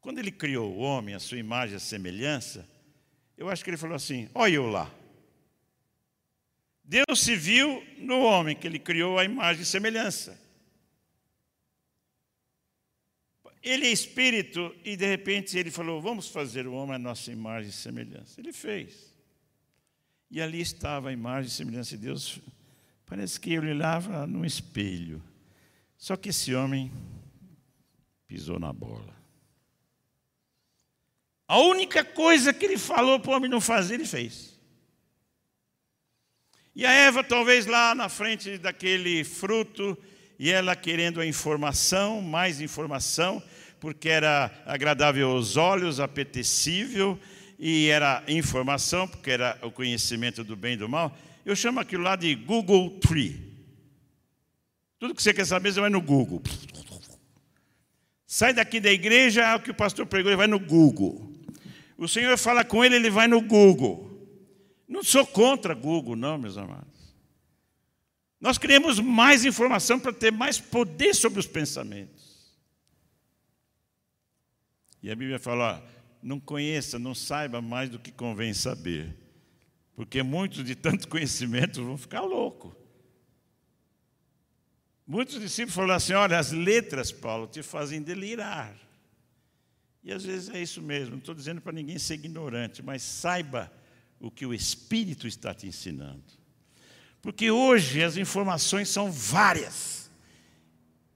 [0.00, 2.68] Quando ele criou o homem, a sua imagem, a semelhança,
[3.36, 4.92] eu acho que ele falou assim: olha eu lá.
[6.84, 10.40] Deus se viu no homem que ele criou a imagem e semelhança.
[13.66, 17.70] Ele é espírito e de repente ele falou: Vamos fazer o homem a nossa imagem
[17.70, 18.40] e semelhança.
[18.40, 19.12] Ele fez.
[20.30, 22.38] E ali estava a imagem e semelhança de Deus.
[23.04, 25.20] Parece que ele olhava num espelho.
[25.98, 26.92] Só que esse homem
[28.28, 29.12] pisou na bola.
[31.48, 34.56] A única coisa que ele falou para o homem não fazer, ele fez.
[36.72, 39.98] E a Eva, talvez lá na frente daquele fruto,
[40.38, 43.42] e ela querendo a informação, mais informação,
[43.80, 47.18] porque era agradável aos olhos, apetecível,
[47.58, 51.16] e era informação, porque era o conhecimento do bem e do mal.
[51.44, 53.54] Eu chamo aquilo lá de Google Tree.
[54.98, 56.42] Tudo que você quer saber, você vai no Google.
[58.26, 61.32] Sai daqui da igreja, é o que o pastor pregou, ele vai no Google.
[61.96, 64.06] O Senhor fala com ele, ele vai no Google.
[64.88, 67.14] Não sou contra Google, não, meus amados.
[68.40, 72.15] Nós queremos mais informação para ter mais poder sobre os pensamentos.
[75.02, 75.84] E a Bíblia fala:
[76.22, 79.16] não conheça, não saiba mais do que convém saber.
[79.94, 82.72] Porque muitos de tanto conhecimento vão ficar loucos.
[85.06, 88.76] Muitos discípulos falaram assim: olha, as letras, Paulo, te fazem delirar.
[90.02, 93.72] E às vezes é isso mesmo, não estou dizendo para ninguém ser ignorante, mas saiba
[94.20, 96.22] o que o Espírito está te ensinando.
[97.20, 100.08] Porque hoje as informações são várias.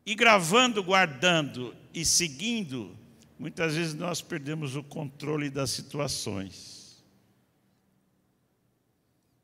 [0.04, 2.96] E gravando, guardando e seguindo,
[3.40, 7.02] muitas vezes nós perdemos o controle das situações.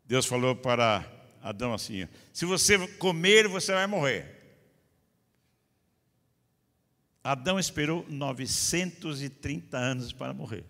[0.04, 1.11] Deus falou para
[1.42, 4.35] Adão assim: se você comer, você vai morrer.
[7.24, 10.64] Adão esperou 930 anos para morrer.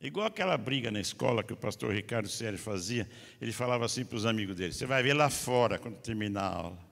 [0.00, 3.08] Igual aquela briga na escola que o pastor Ricardo Sérgio fazia,
[3.40, 6.54] ele falava assim para os amigos dele: Você vai ver lá fora quando terminar a
[6.56, 6.85] aula.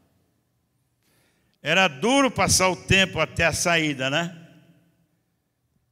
[1.67, 4.39] Era duro passar o tempo até a saída, né?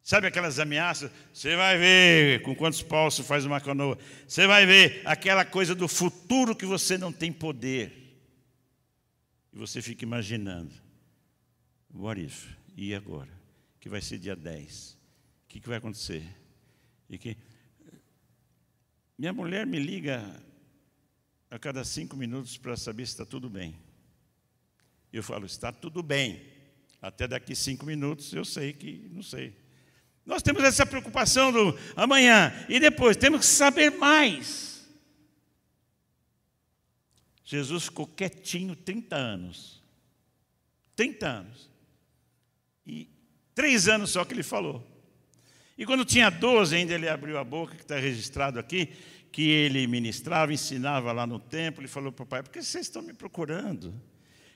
[0.02, 1.10] Sabe aquelas ameaças?
[1.32, 3.96] Você vai ver com quantos paus você faz uma canoa.
[4.28, 8.20] Você vai ver aquela coisa do futuro que você não tem poder.
[9.50, 10.74] E você fica imaginando.
[11.94, 12.48] What if?
[12.76, 13.30] E agora?
[13.80, 14.98] Que vai ser dia 10.
[15.46, 16.22] O que, que vai acontecer?
[17.08, 17.34] E que...
[19.16, 20.38] Minha mulher me liga
[21.50, 23.74] a cada cinco minutos para saber se está tudo bem.
[25.12, 26.40] Eu falo, está tudo bem.
[27.00, 29.56] Até daqui cinco minutos eu sei que não sei.
[30.24, 34.88] Nós temos essa preocupação do amanhã e depois, temos que saber mais.
[37.44, 39.82] Jesus ficou quietinho 30 anos.
[40.94, 41.70] 30 anos.
[42.86, 43.08] E
[43.54, 44.86] três anos só que ele falou.
[45.76, 48.86] E quando tinha 12, ainda ele abriu a boca, que está registrado aqui,
[49.32, 52.86] que ele ministrava, ensinava lá no templo, e falou para o pai: Por que vocês
[52.86, 53.92] estão me procurando?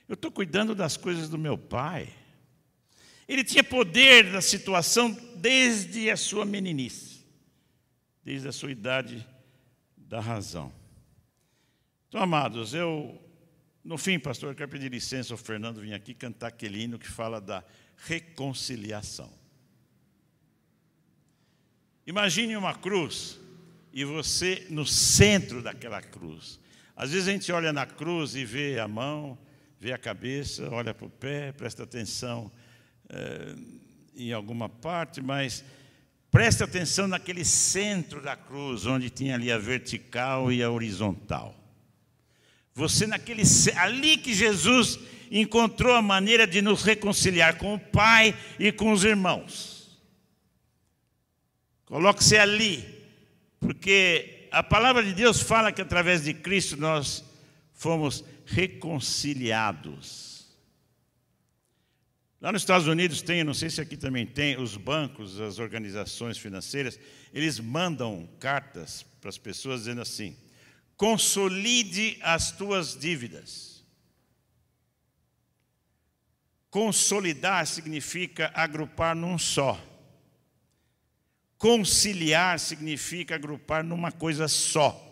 [0.07, 2.09] Eu estou cuidando das coisas do meu pai.
[3.27, 7.25] Ele tinha poder da situação desde a sua meninice,
[8.23, 9.27] desde a sua idade
[9.97, 10.71] da razão.
[12.07, 13.21] Então, amados, eu,
[13.83, 17.09] no fim, pastor, eu quero pedir licença ao Fernando vir aqui cantar aquele hino que
[17.09, 17.63] fala da
[17.97, 19.31] reconciliação.
[22.05, 23.37] Imagine uma cruz
[23.91, 26.57] e você no centro daquela cruz.
[26.95, 29.37] Às vezes a gente olha na cruz e vê a mão,
[29.79, 32.51] vê a cabeça, olha para o pé, presta atenção
[33.09, 33.55] é,
[34.15, 35.63] em alguma parte, mas
[36.31, 41.55] presta atenção naquele centro da cruz, onde tinha ali a vertical e a horizontal.
[42.73, 43.43] Você naquele
[43.75, 44.99] ali que Jesus
[45.31, 49.99] encontrou a maneira de nos reconciliar com o Pai e com os irmãos.
[51.85, 52.83] Coloque-se ali,
[53.59, 57.23] porque a palavra de Deus fala que através de Cristo nós
[57.73, 60.47] fomos reconciliados.
[62.39, 66.37] Lá nos Estados Unidos tem, não sei se aqui também tem, os bancos, as organizações
[66.37, 66.99] financeiras,
[67.33, 70.37] eles mandam cartas para as pessoas dizendo assim:
[70.95, 73.83] consolide as tuas dívidas.
[76.69, 79.81] Consolidar significa agrupar num só.
[81.57, 85.06] Conciliar significa agrupar numa coisa só.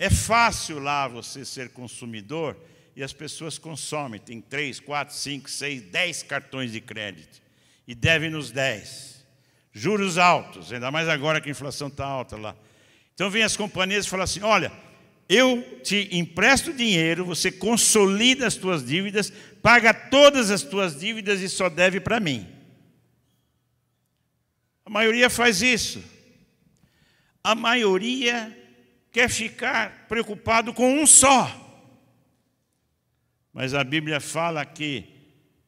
[0.00, 2.56] É fácil lá você ser consumidor
[2.96, 4.18] e as pessoas consomem.
[4.18, 7.42] Tem três, quatro, cinco, seis, dez cartões de crédito.
[7.86, 9.26] E deve nos dez.
[9.74, 12.56] Juros altos, ainda mais agora que a inflação está alta lá.
[13.12, 14.72] Então vem as companhias e falam assim: olha,
[15.28, 21.48] eu te empresto dinheiro, você consolida as tuas dívidas, paga todas as tuas dívidas e
[21.50, 22.48] só deve para mim.
[24.82, 26.02] A maioria faz isso.
[27.44, 28.56] A maioria
[29.10, 31.68] quer ficar preocupado com um só.
[33.52, 35.08] Mas a Bíblia fala que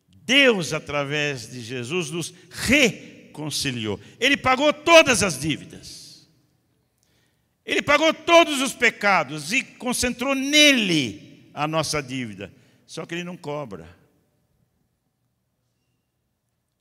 [0.09, 3.99] Deus, através de Jesus, nos reconciliou.
[4.21, 6.29] Ele pagou todas as dívidas.
[7.65, 12.53] Ele pagou todos os pecados e concentrou nele a nossa dívida.
[12.87, 13.89] Só que ele não cobra.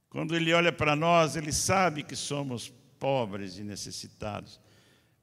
[0.09, 4.59] Quando ele olha para nós, ele sabe que somos pobres e necessitados.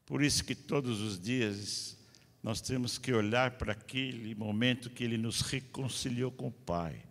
[0.09, 1.95] Por isso que todos os dias
[2.43, 7.05] nós temos que olhar para aquele momento que ele nos reconciliou com o Pai.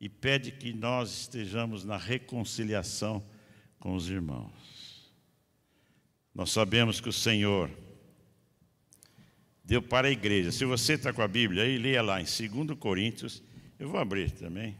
[0.00, 3.22] E pede que nós estejamos na reconciliação
[3.78, 5.12] com os irmãos.
[6.34, 7.70] Nós sabemos que o Senhor
[9.62, 10.50] deu para a igreja.
[10.50, 13.42] Se você está com a Bíblia aí, leia lá em 2 Coríntios.
[13.78, 14.78] Eu vou abrir também.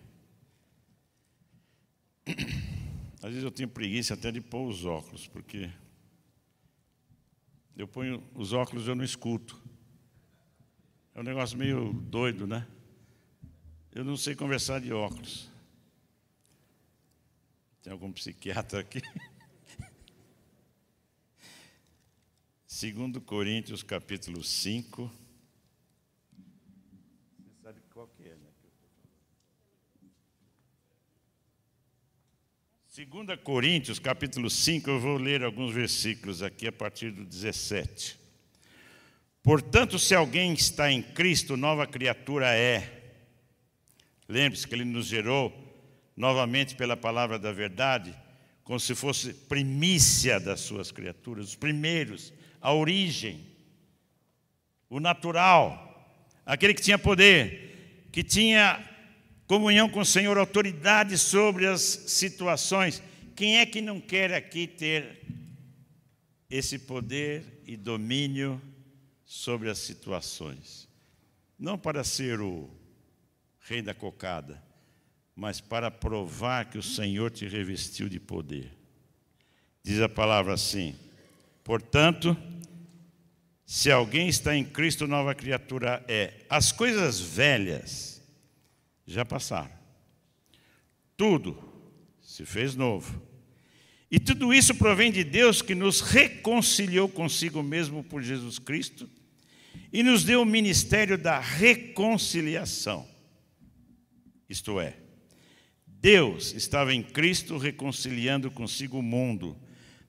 [3.23, 5.69] Às vezes eu tenho preguiça até de pôr os óculos, porque
[7.77, 9.61] eu ponho os óculos e eu não escuto.
[11.15, 12.67] É um negócio meio doido, né?
[13.91, 15.51] Eu não sei conversar de óculos.
[17.83, 19.01] Tem algum psiquiatra aqui?
[22.67, 25.11] Segundo Coríntios capítulo 5.
[27.39, 28.53] Você sabe qual que é, né?
[32.95, 38.19] 2 Coríntios, capítulo 5, eu vou ler alguns versículos aqui a partir do 17.
[39.43, 43.15] Portanto, se alguém está em Cristo, nova criatura é.
[44.29, 45.51] Lembre-se que ele nos gerou
[46.15, 48.15] novamente pela palavra da verdade,
[48.63, 52.31] como se fosse primícia das suas criaturas, os primeiros,
[52.61, 53.41] a origem,
[54.91, 56.15] o natural,
[56.45, 58.87] aquele que tinha poder, que tinha
[59.47, 63.03] comunhão com o Senhor, autoridade sobre as situações.
[63.35, 65.21] Quem é que não quer aqui ter
[66.51, 68.61] esse poder e domínio
[69.25, 70.89] sobre as situações?
[71.59, 72.69] Não para ser o
[73.61, 74.63] rei da cocada,
[75.35, 78.77] mas para provar que o Senhor te revestiu de poder.
[79.83, 80.95] Diz a palavra assim:
[81.65, 82.37] portanto,
[83.65, 86.45] se alguém está em Cristo, nova criatura é.
[86.51, 88.12] As coisas velhas
[89.07, 89.73] já passaram.
[91.17, 91.63] Tudo
[92.21, 93.21] se fez novo.
[94.11, 99.09] E tudo isso provém de Deus que nos reconciliou consigo mesmo por Jesus Cristo
[99.93, 103.07] e nos deu o ministério da reconciliação.
[104.49, 104.97] Isto é,
[105.87, 109.57] Deus estava em Cristo reconciliando consigo o mundo,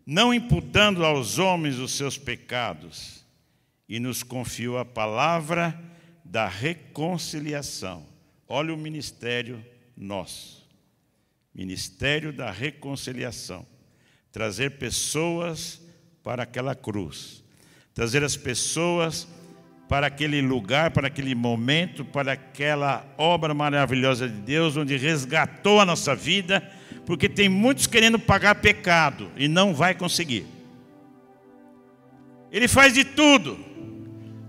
[0.05, 3.23] não imputando aos homens os seus pecados,
[3.87, 5.79] e nos confiou a palavra
[6.25, 8.12] da reconciliação.
[8.47, 9.63] Olha o ministério
[9.95, 10.67] nosso.
[11.53, 13.65] Ministério da reconciliação.
[14.31, 15.81] Trazer pessoas
[16.23, 17.43] para aquela cruz.
[17.93, 19.27] Trazer as pessoas
[19.87, 25.85] para aquele lugar, para aquele momento, para aquela obra maravilhosa de Deus, onde resgatou a
[25.85, 26.67] nossa vida,
[27.05, 30.47] porque tem muitos querendo pagar pecado e não vai conseguir.
[32.51, 33.59] Ele faz de tudo.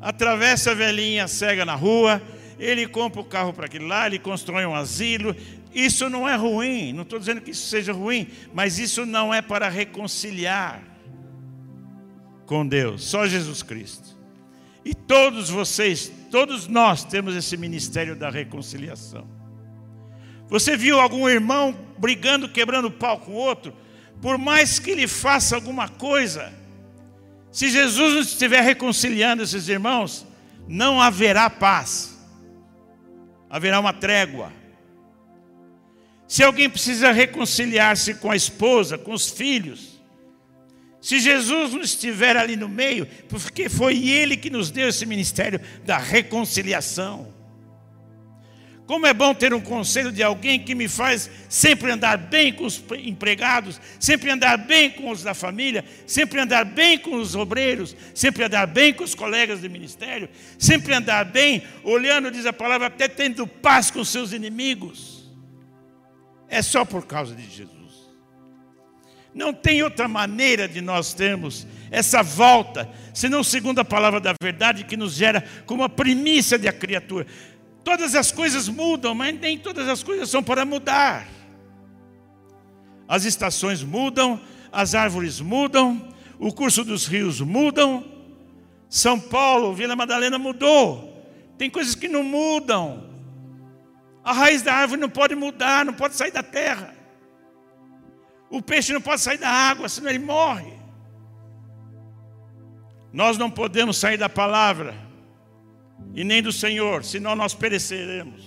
[0.00, 2.22] Atravessa a velhinha cega na rua,
[2.58, 5.34] ele compra o carro para aquele lá, ele constrói um asilo.
[5.74, 9.42] Isso não é ruim, não estou dizendo que isso seja ruim, mas isso não é
[9.42, 10.82] para reconciliar
[12.46, 14.14] com Deus, só Jesus Cristo.
[14.84, 19.26] E todos vocês, todos nós temos esse ministério da reconciliação.
[20.48, 23.74] Você viu algum irmão brigando, quebrando pau com o outro?
[24.20, 26.52] Por mais que ele faça alguma coisa,
[27.50, 30.26] se Jesus não estiver reconciliando esses irmãos,
[30.68, 32.13] não haverá paz
[33.54, 34.52] haverá uma trégua.
[36.26, 40.02] Se alguém precisa reconciliar-se com a esposa, com os filhos,
[41.00, 45.60] se Jesus não estiver ali no meio, porque foi Ele que nos deu esse ministério
[45.84, 47.32] da reconciliação.
[48.86, 52.64] Como é bom ter um conselho de alguém que me faz sempre andar bem com
[52.66, 57.96] os empregados, sempre andar bem com os da família, sempre andar bem com os obreiros,
[58.14, 60.28] sempre andar bem com os colegas do ministério,
[60.58, 65.32] sempre andar bem, olhando, diz a palavra, até tendo paz com seus inimigos.
[66.46, 67.74] É só por causa de Jesus.
[69.34, 74.84] Não tem outra maneira de nós termos essa volta, senão segundo a palavra da verdade
[74.84, 77.26] que nos gera como a primícia da criatura.
[77.84, 81.28] Todas as coisas mudam, mas nem todas as coisas são para mudar.
[83.06, 84.40] As estações mudam,
[84.72, 86.08] as árvores mudam,
[86.38, 88.02] o curso dos rios mudam.
[88.88, 91.12] São Paulo, Vila Madalena mudou.
[91.58, 93.10] Tem coisas que não mudam.
[94.24, 96.94] A raiz da árvore não pode mudar, não pode sair da terra.
[98.48, 100.72] O peixe não pode sair da água, senão ele morre.
[103.12, 105.03] Nós não podemos sair da palavra
[106.14, 108.42] e nem do Senhor, senão nós pereceremos.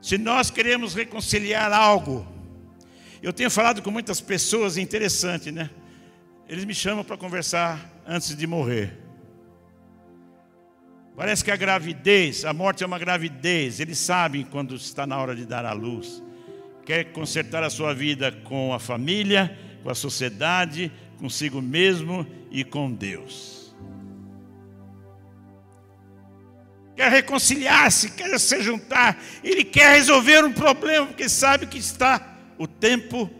[0.00, 2.26] Se nós queremos reconciliar algo,
[3.22, 5.70] eu tenho falado com muitas pessoas, interessante, né?
[6.46, 8.98] Eles me chamam para conversar antes de morrer.
[11.16, 15.34] Parece que a gravidez, a morte é uma gravidez, eles sabem quando está na hora
[15.34, 16.22] de dar à luz.
[16.84, 22.92] Quer consertar a sua vida com a família, com a sociedade, consigo mesmo e com
[22.92, 23.53] Deus.
[26.94, 32.66] Quer reconciliar-se, quer se juntar, ele quer resolver um problema, porque sabe que está o
[32.66, 33.30] tempo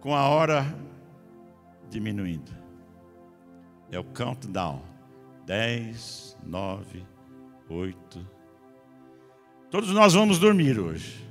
[0.00, 0.66] com a hora
[1.88, 2.52] diminuindo.
[3.90, 4.82] É o countdown.
[5.46, 7.06] 10, 9,
[7.68, 8.28] 8.
[9.70, 11.24] Todos nós vamos dormir hoje.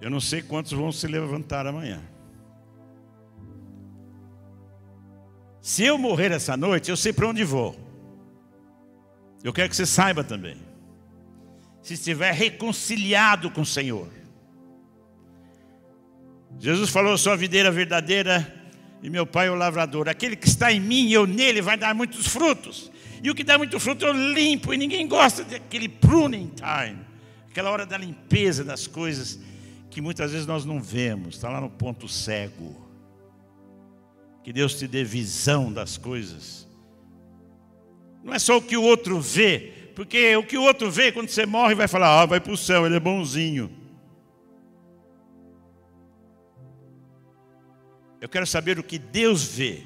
[0.00, 2.02] Eu não sei quantos vão se levantar amanhã.
[5.60, 7.87] Se eu morrer essa noite, eu sei para onde vou.
[9.42, 10.56] Eu quero que você saiba também.
[11.82, 14.08] Se estiver reconciliado com o Senhor.
[16.58, 18.54] Jesus falou: sou a videira verdadeira
[19.02, 20.08] e meu pai é o lavrador.
[20.08, 22.90] Aquele que está em mim e eu nele vai dar muitos frutos.
[23.22, 24.74] E o que dá muito fruto eu limpo.
[24.74, 27.08] E ninguém gosta daquele pruning time
[27.58, 29.40] aquela hora da limpeza das coisas
[29.90, 32.88] que muitas vezes nós não vemos, está lá no ponto cego.
[34.44, 36.67] Que Deus te dê visão das coisas.
[38.22, 41.28] Não é só o que o outro vê, porque o que o outro vê, quando
[41.28, 43.70] você morre, vai falar: ah, vai para o céu, ele é bonzinho.
[48.20, 49.82] Eu quero saber o que Deus vê.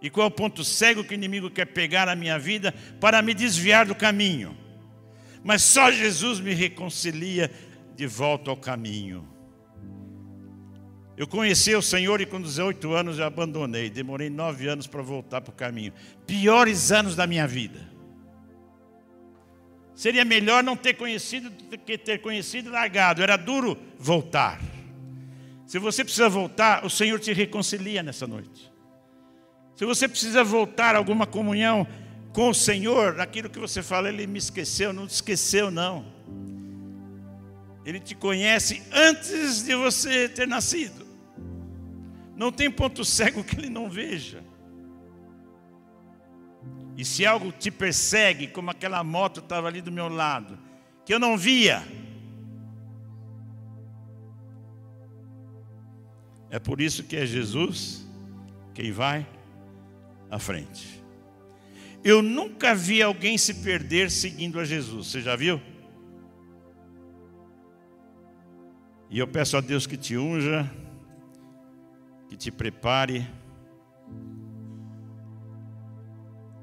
[0.00, 3.22] E qual é o ponto cego que o inimigo quer pegar na minha vida para
[3.22, 4.56] me desviar do caminho.
[5.42, 7.50] Mas só Jesus me reconcilia
[7.96, 9.33] de volta ao caminho.
[11.16, 13.88] Eu conheci o Senhor e com 18 anos eu abandonei.
[13.88, 15.92] Demorei nove anos para voltar para o caminho.
[16.26, 17.80] Piores anos da minha vida.
[19.94, 23.22] Seria melhor não ter conhecido do que ter conhecido e largado.
[23.22, 24.60] Era duro voltar.
[25.66, 28.72] Se você precisa voltar, o Senhor te reconcilia nessa noite.
[29.76, 31.86] Se você precisa voltar a alguma comunhão
[32.32, 36.12] com o Senhor, aquilo que você fala, Ele me esqueceu, não te esqueceu, não.
[37.84, 41.03] Ele te conhece antes de você ter nascido.
[42.36, 44.42] Não tem ponto cego que Ele não veja.
[46.96, 50.58] E se algo te persegue, como aquela moto estava ali do meu lado,
[51.04, 51.82] que eu não via,
[56.54, 58.06] É por isso que é Jesus
[58.74, 59.26] quem vai
[60.30, 61.02] à frente.
[62.04, 65.08] Eu nunca vi alguém se perder seguindo a Jesus.
[65.08, 65.60] Você já viu?
[69.10, 70.72] E eu peço a Deus que te unja,
[72.34, 73.24] que te prepare,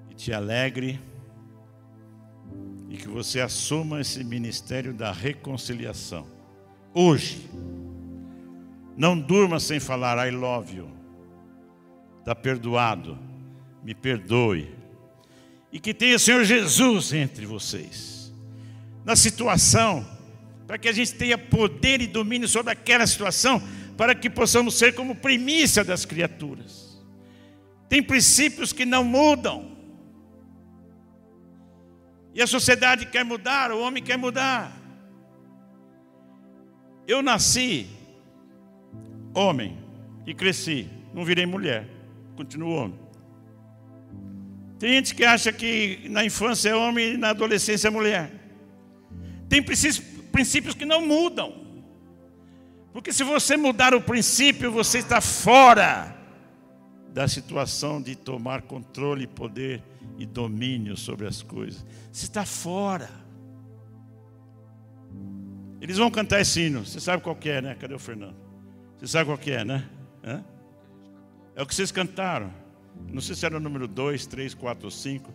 [0.10, 1.00] que te alegre
[2.90, 6.28] e que você assuma esse ministério da reconciliação.
[6.94, 7.50] Hoje.
[8.98, 10.90] Não durma sem falar I love you.
[12.20, 13.18] Está perdoado.
[13.82, 14.76] Me perdoe.
[15.72, 18.34] E que tenha o Senhor Jesus entre vocês.
[19.06, 20.06] Na situação,
[20.68, 23.64] para que a gente tenha poder e domínio sobre aquela situação,
[24.02, 27.00] para que possamos ser como primícia das criaturas.
[27.88, 29.78] Tem princípios que não mudam.
[32.34, 34.76] E a sociedade quer mudar, o homem quer mudar.
[37.08, 37.86] Eu nasci
[39.36, 39.78] homem
[40.26, 41.88] e cresci, não virei mulher,
[42.36, 43.00] continuo homem.
[44.80, 48.32] Tem gente que acha que na infância é homem e na adolescência é mulher.
[49.48, 51.61] Tem princípios que não mudam.
[52.94, 56.18] Porque se você mudar o princípio, você está fora
[57.14, 59.84] da situação de tomar controle, poder
[60.18, 61.86] e domínio sobre as coisas.
[62.12, 63.10] Você está fora.
[65.80, 66.86] Eles vão cantar esse hino.
[66.86, 67.76] Você sabe qual é, né?
[67.76, 68.36] Cadê o Fernando?
[68.98, 69.90] Você sabe qual é, né?
[71.56, 72.54] É o que vocês cantaram.
[73.08, 75.34] Não sei se era o número 2, 3, 4 ou 5.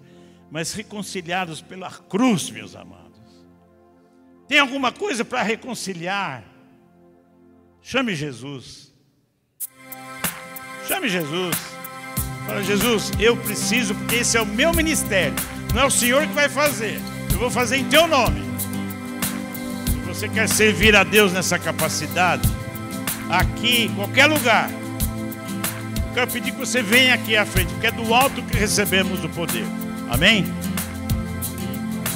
[0.51, 3.07] Mas reconciliados pela cruz, meus amados.
[4.47, 6.45] Tem alguma coisa para reconciliar?
[7.89, 8.93] Chame Jesus.
[10.89, 11.55] Chame Jesus.
[12.45, 15.37] Fala, Jesus, eu preciso, porque esse é o meu ministério.
[15.73, 17.01] Não é o Senhor que vai fazer.
[17.33, 18.43] Eu vou fazer em teu nome.
[19.89, 22.49] Se você quer servir a Deus nessa capacidade,
[23.31, 24.69] aqui, em qualquer lugar.
[24.69, 29.23] Eu quero pedir que você venha aqui à frente, porque é do alto que recebemos
[29.23, 29.65] o poder.
[30.11, 30.45] Amém?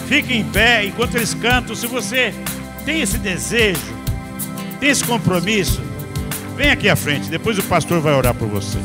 [0.08, 1.76] Fique em pé enquanto eles cantam.
[1.76, 2.34] Se você
[2.84, 3.99] tem esse desejo,
[4.80, 5.82] tem esse compromisso,
[6.56, 7.28] vem aqui à frente.
[7.28, 8.78] Depois o pastor vai orar por você.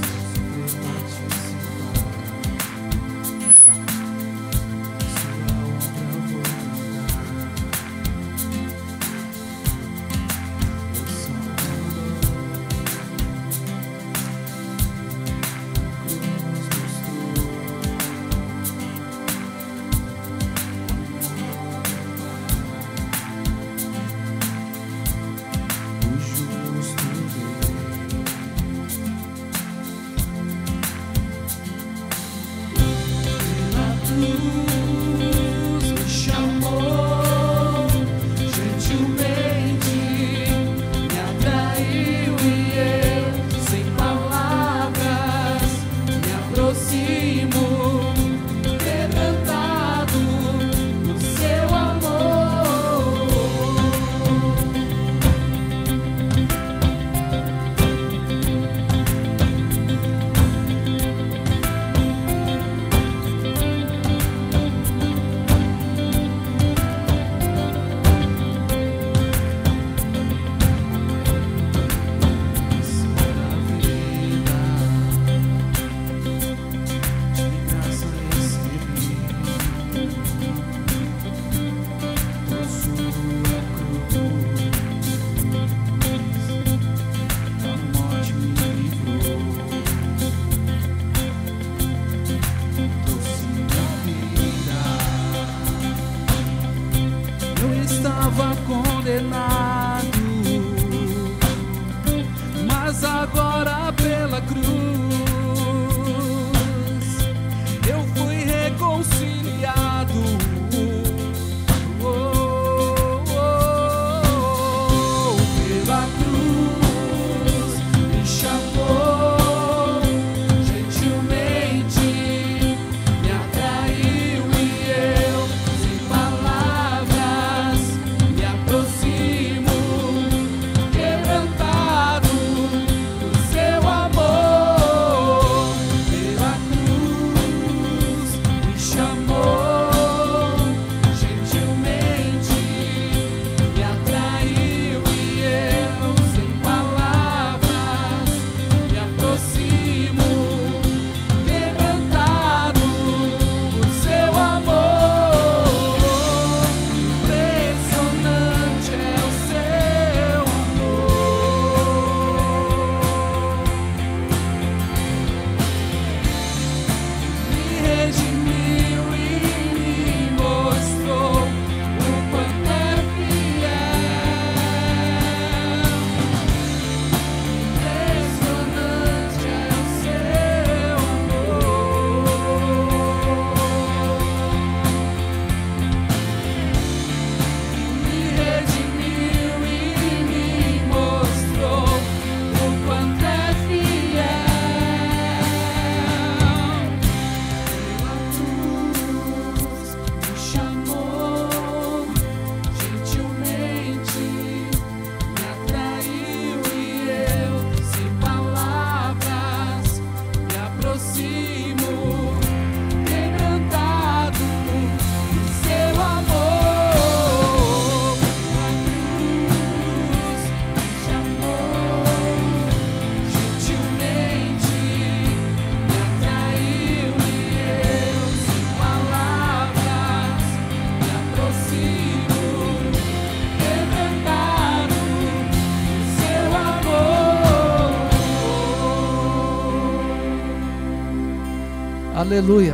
[242.25, 242.73] Aleluia.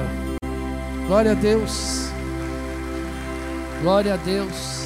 [1.07, 2.05] Glória a Deus.
[3.81, 4.85] Glória a Deus.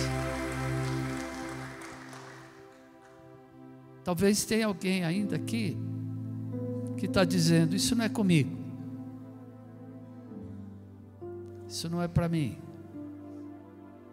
[4.03, 5.77] Talvez tenha alguém ainda aqui
[6.97, 8.57] que está dizendo: Isso não é comigo.
[11.67, 12.57] Isso não é para mim.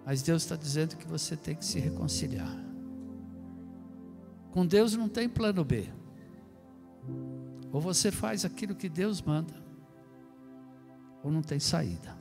[0.05, 2.55] Mas Deus está dizendo que você tem que se reconciliar.
[4.51, 5.89] Com Deus não tem plano B.
[7.73, 9.62] Ou você faz aquilo que Deus manda,
[11.23, 12.17] ou não tem saída.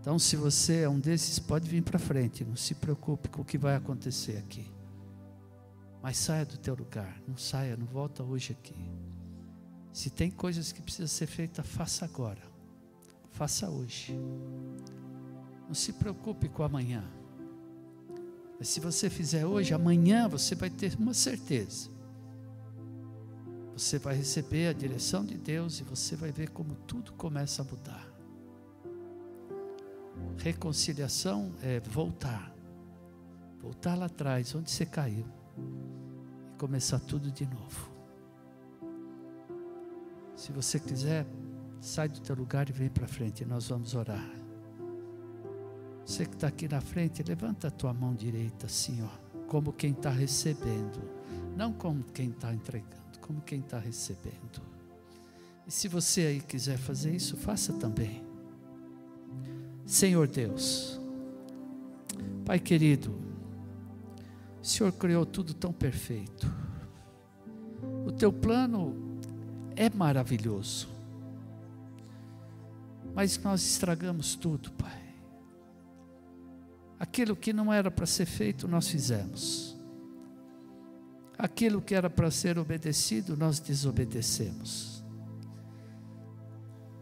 [0.00, 3.44] Então, se você é um desses, pode vir para frente, não se preocupe com o
[3.44, 4.66] que vai acontecer aqui.
[6.02, 8.74] Mas saia do teu lugar, não saia, não volta hoje aqui.
[9.92, 12.40] Se tem coisas que precisam ser feitas, faça agora.
[13.32, 14.18] Faça hoje.
[15.68, 17.04] Não se preocupe com amanhã.
[18.58, 21.90] Mas se você fizer hoje, amanhã você vai ter uma certeza.
[23.80, 27.64] Você vai receber a direção de Deus e você vai ver como tudo começa a
[27.64, 28.06] mudar.
[30.36, 32.54] Reconciliação é voltar.
[33.58, 35.24] Voltar lá atrás, onde você caiu.
[35.56, 37.90] E começar tudo de novo.
[40.36, 41.26] Se você quiser,
[41.80, 43.46] sai do teu lugar e vem para frente.
[43.46, 44.30] Nós vamos orar.
[46.04, 49.08] Você que está aqui na frente, levanta a tua mão direita assim, ó,
[49.46, 51.00] como quem está recebendo,
[51.56, 52.99] não como quem está entregando,
[53.30, 54.60] como quem está recebendo.
[55.64, 58.24] E se você aí quiser fazer isso, faça também.
[59.86, 61.00] Senhor Deus,
[62.44, 63.16] Pai querido,
[64.60, 66.52] o Senhor criou tudo tão perfeito.
[68.04, 69.20] O teu plano
[69.76, 70.88] é maravilhoso.
[73.14, 75.14] Mas nós estragamos tudo, Pai.
[76.98, 79.79] Aquilo que não era para ser feito, nós fizemos.
[81.40, 85.02] Aquilo que era para ser obedecido, nós desobedecemos.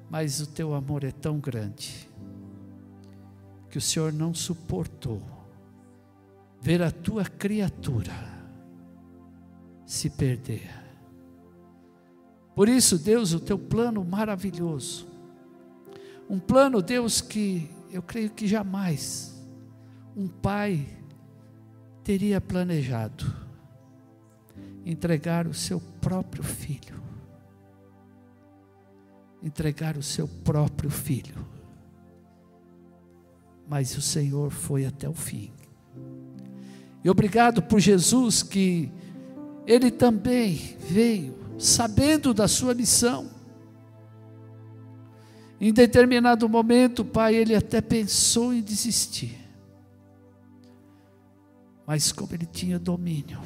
[0.09, 2.09] Mas o teu amor é tão grande
[3.69, 5.21] que o Senhor não suportou
[6.61, 8.15] ver a tua criatura
[9.85, 10.71] se perder.
[12.55, 15.09] Por isso, Deus, o teu plano maravilhoso,
[16.31, 19.37] um plano, Deus, que eu creio que jamais
[20.17, 20.87] um pai
[22.05, 23.48] teria planejado
[24.91, 27.03] entregar o seu próprio filho.
[29.43, 31.59] Entregar o seu próprio filho
[33.69, 35.53] mas o Senhor foi até o fim.
[37.05, 38.91] E obrigado por Jesus que
[39.67, 43.29] ele também veio sabendo da sua missão.
[45.61, 49.37] Em determinado momento, Pai, ele até pensou em desistir.
[51.87, 53.41] Mas como ele tinha domínio,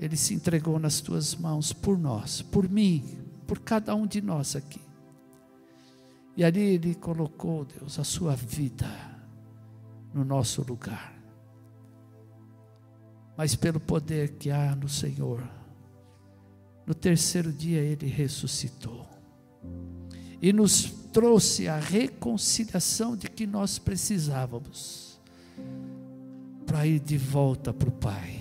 [0.00, 3.04] ele se entregou nas tuas mãos por nós, por mim,
[3.46, 4.80] por cada um de nós aqui.
[6.34, 8.88] E ali Ele colocou, Deus, a sua vida
[10.14, 11.14] no nosso lugar.
[13.36, 15.46] Mas pelo poder que há no Senhor,
[16.86, 19.06] no terceiro dia Ele ressuscitou
[20.40, 25.20] e nos trouxe a reconciliação de que nós precisávamos
[26.64, 28.39] para ir de volta para o Pai.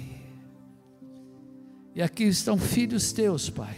[1.96, 3.78] E aqui estão filhos teus, Pai,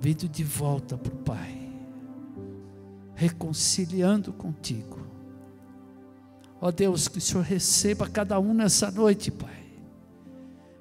[0.00, 1.66] vindo de volta para o Pai
[3.16, 5.00] reconciliando contigo.
[6.60, 9.56] Ó Deus, que o Senhor receba cada um nessa noite, Pai.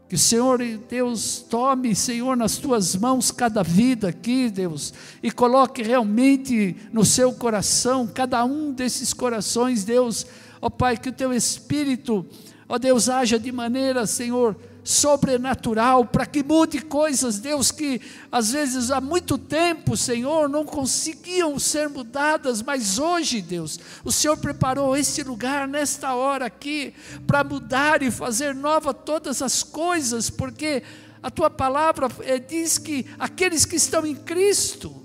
[0.08, 4.94] Que o Senhor, Deus, tome, Senhor, nas tuas mãos cada vida aqui, Deus,
[5.24, 10.28] e coloque realmente no seu coração, cada um desses corações, Deus,
[10.62, 12.26] ó Pai, que o teu Espírito,
[12.70, 14.56] ó Deus, haja de maneira, Senhor,
[14.86, 18.00] sobrenatural, para que mude coisas, Deus, que
[18.32, 24.38] às vezes há muito tempo, Senhor, não conseguiam ser mudadas, mas hoje, Deus, o Senhor
[24.38, 26.94] preparou esse lugar, nesta hora aqui,
[27.26, 30.84] para mudar e fazer nova todas as coisas, porque
[31.24, 35.04] a tua palavra é, diz que aqueles que estão em Cristo,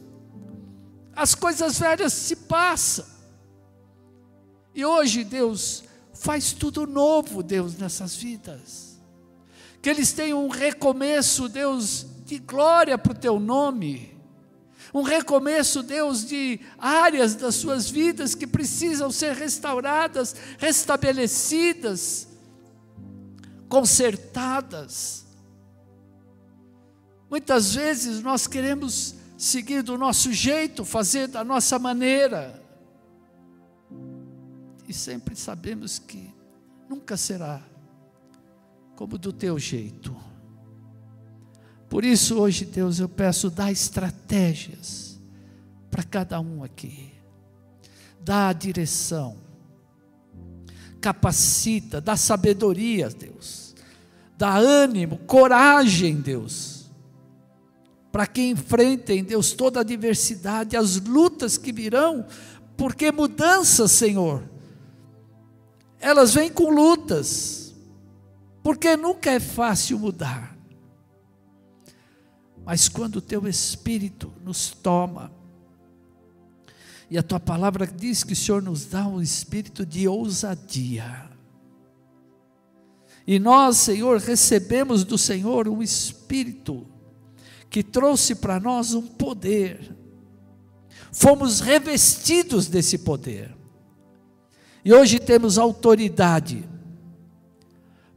[1.17, 3.07] as coisas velhas se passam.
[4.75, 8.90] E hoje, Deus, faz tudo novo, Deus, nessas vidas
[9.83, 14.19] que eles tenham um recomeço, Deus, de glória para o teu nome.
[14.93, 22.29] Um recomeço, Deus, de áreas das suas vidas que precisam ser restauradas, restabelecidas,
[23.69, 25.25] consertadas.
[27.31, 32.61] Muitas vezes nós queremos seguir do nosso jeito, fazer da nossa maneira,
[34.87, 36.35] e sempre sabemos que
[36.89, 37.63] nunca será
[39.01, 40.15] como do teu jeito.
[41.89, 45.19] Por isso, hoje, Deus, eu peço, dá estratégias
[45.91, 47.11] para cada um aqui,
[48.21, 49.39] dá a direção,
[51.01, 53.75] capacita, dá sabedoria, Deus,
[54.37, 56.91] dá ânimo, coragem, Deus,
[58.13, 62.27] para que enfrentem, Deus, toda a adversidade, as lutas que virão,
[62.77, 64.43] porque mudanças, Senhor,
[65.99, 67.60] elas vêm com lutas,
[68.63, 70.57] porque nunca é fácil mudar.
[72.65, 75.33] Mas quando o teu Espírito nos toma,
[77.11, 81.29] e a tua palavra diz que o Senhor nos dá um espírito de ousadia.
[83.27, 86.87] E nós, Senhor, recebemos do Senhor um espírito
[87.69, 89.97] que trouxe para nós um poder.
[91.13, 93.57] Fomos revestidos desse poder.
[94.85, 96.70] E hoje temos autoridade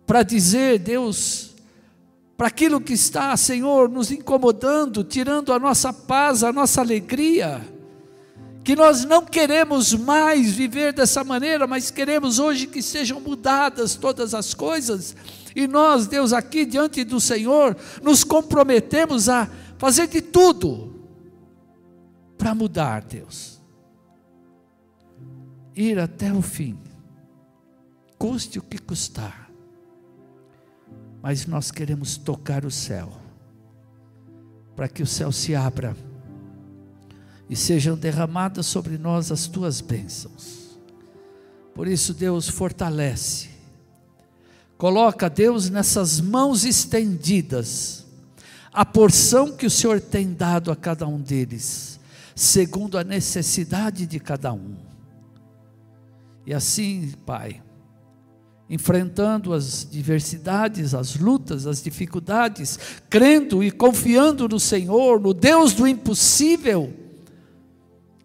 [0.06, 1.52] para dizer, Deus,
[2.38, 7.74] para aquilo que está, Senhor, nos incomodando, tirando a nossa paz, a nossa alegria
[8.64, 14.34] que nós não queremos mais viver dessa maneira, mas queremos hoje que sejam mudadas todas
[14.34, 15.16] as coisas,
[15.54, 21.06] e nós, Deus, aqui diante do Senhor, nos comprometemos a fazer de tudo
[22.38, 23.62] para mudar, Deus,
[25.76, 26.80] ir até o fim,
[28.18, 29.43] custe o que custar,
[31.24, 33.14] mas nós queremos tocar o céu,
[34.76, 35.96] para que o céu se abra
[37.50, 40.78] e sejam derramadas sobre nós as tuas bênçãos.
[41.74, 43.50] Por isso, Deus, fortalece,
[44.78, 48.06] coloca, Deus, nessas mãos estendidas,
[48.74, 52.02] a porção que o Senhor tem dado a cada um deles,
[52.36, 54.76] segundo a necessidade de cada um.
[56.46, 57.62] E assim, Pai,
[58.74, 65.88] enfrentando as diversidades, as lutas, as dificuldades, crendo e confiando no Senhor, no Deus do
[65.88, 66.92] impossível,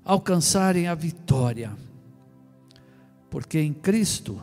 [0.03, 1.77] alcançarem a vitória,
[3.29, 4.41] porque em Cristo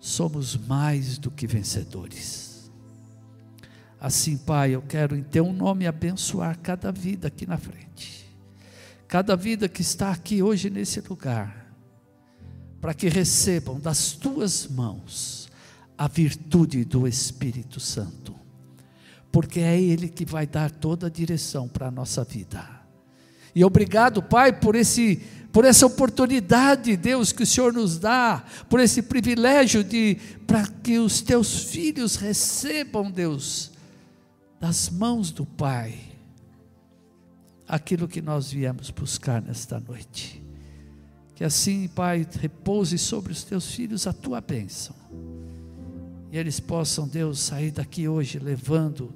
[0.00, 2.70] somos mais do que vencedores.
[4.00, 8.34] Assim, Pai, eu quero em Teu nome abençoar cada vida aqui na frente,
[9.06, 11.65] cada vida que está aqui hoje nesse lugar,
[12.86, 15.48] para que recebam das Tuas mãos
[15.98, 18.32] a virtude do Espírito Santo,
[19.32, 22.64] porque é Ele que vai dar toda a direção para a nossa vida
[23.52, 25.20] e obrigado, Pai, por esse
[25.50, 30.16] por essa oportunidade, Deus, que o Senhor nos dá, por esse privilégio de
[30.46, 33.72] para que os teus filhos recebam, Deus,
[34.60, 35.98] das mãos do Pai,
[37.66, 40.45] aquilo que nós viemos buscar nesta noite.
[41.36, 44.96] Que assim, Pai, repouse sobre os teus filhos a tua bênção.
[46.32, 49.12] E eles possam, Deus, sair daqui hoje levando,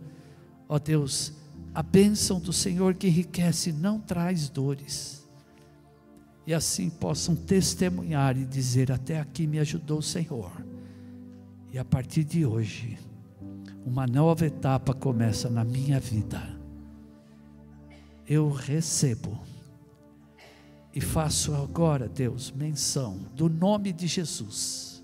[0.68, 1.32] ó Deus,
[1.74, 5.26] a bênção do Senhor que enriquece não traz dores.
[6.46, 10.52] E assim possam testemunhar e dizer: Até aqui me ajudou o Senhor.
[11.72, 12.98] E a partir de hoje,
[13.86, 16.54] uma nova etapa começa na minha vida.
[18.26, 19.40] Eu recebo
[20.94, 25.02] e faço agora, Deus, menção do nome de Jesus,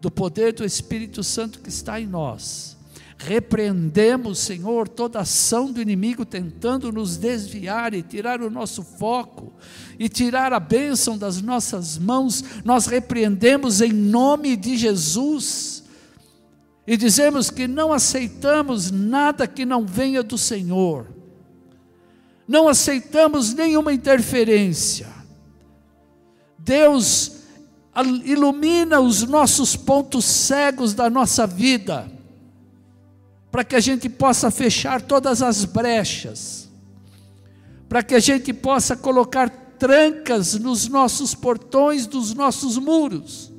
[0.00, 2.76] do poder do Espírito Santo que está em nós
[3.18, 9.54] Repreendemos, Senhor, toda ação do inimigo tentando nos desviar e tirar o nosso foco
[9.98, 12.44] e tirar a bênção das nossas mãos.
[12.62, 15.82] Nós repreendemos em nome de Jesus
[16.86, 21.06] e dizemos que não aceitamos nada que não venha do Senhor.
[22.46, 25.08] Não aceitamos nenhuma interferência.
[26.58, 27.32] Deus
[28.24, 32.10] ilumina os nossos pontos cegos da nossa vida
[33.56, 36.68] para que a gente possa fechar todas as brechas,
[37.88, 43.50] para que a gente possa colocar trancas nos nossos portões dos nossos muros.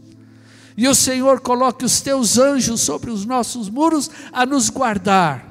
[0.77, 5.47] E o Senhor coloque os teus anjos sobre os nossos muros a nos guardar.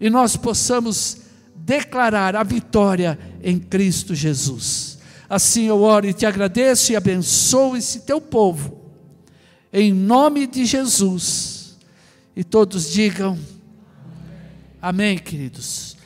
[0.00, 1.18] E nós possamos
[1.68, 4.98] declarar a vitória em Cristo Jesus.
[5.28, 8.90] Assim eu oro e te agradeço e abençoo esse teu povo.
[9.70, 11.76] Em nome de Jesus.
[12.34, 13.38] E todos digam
[14.80, 15.97] amém, queridos.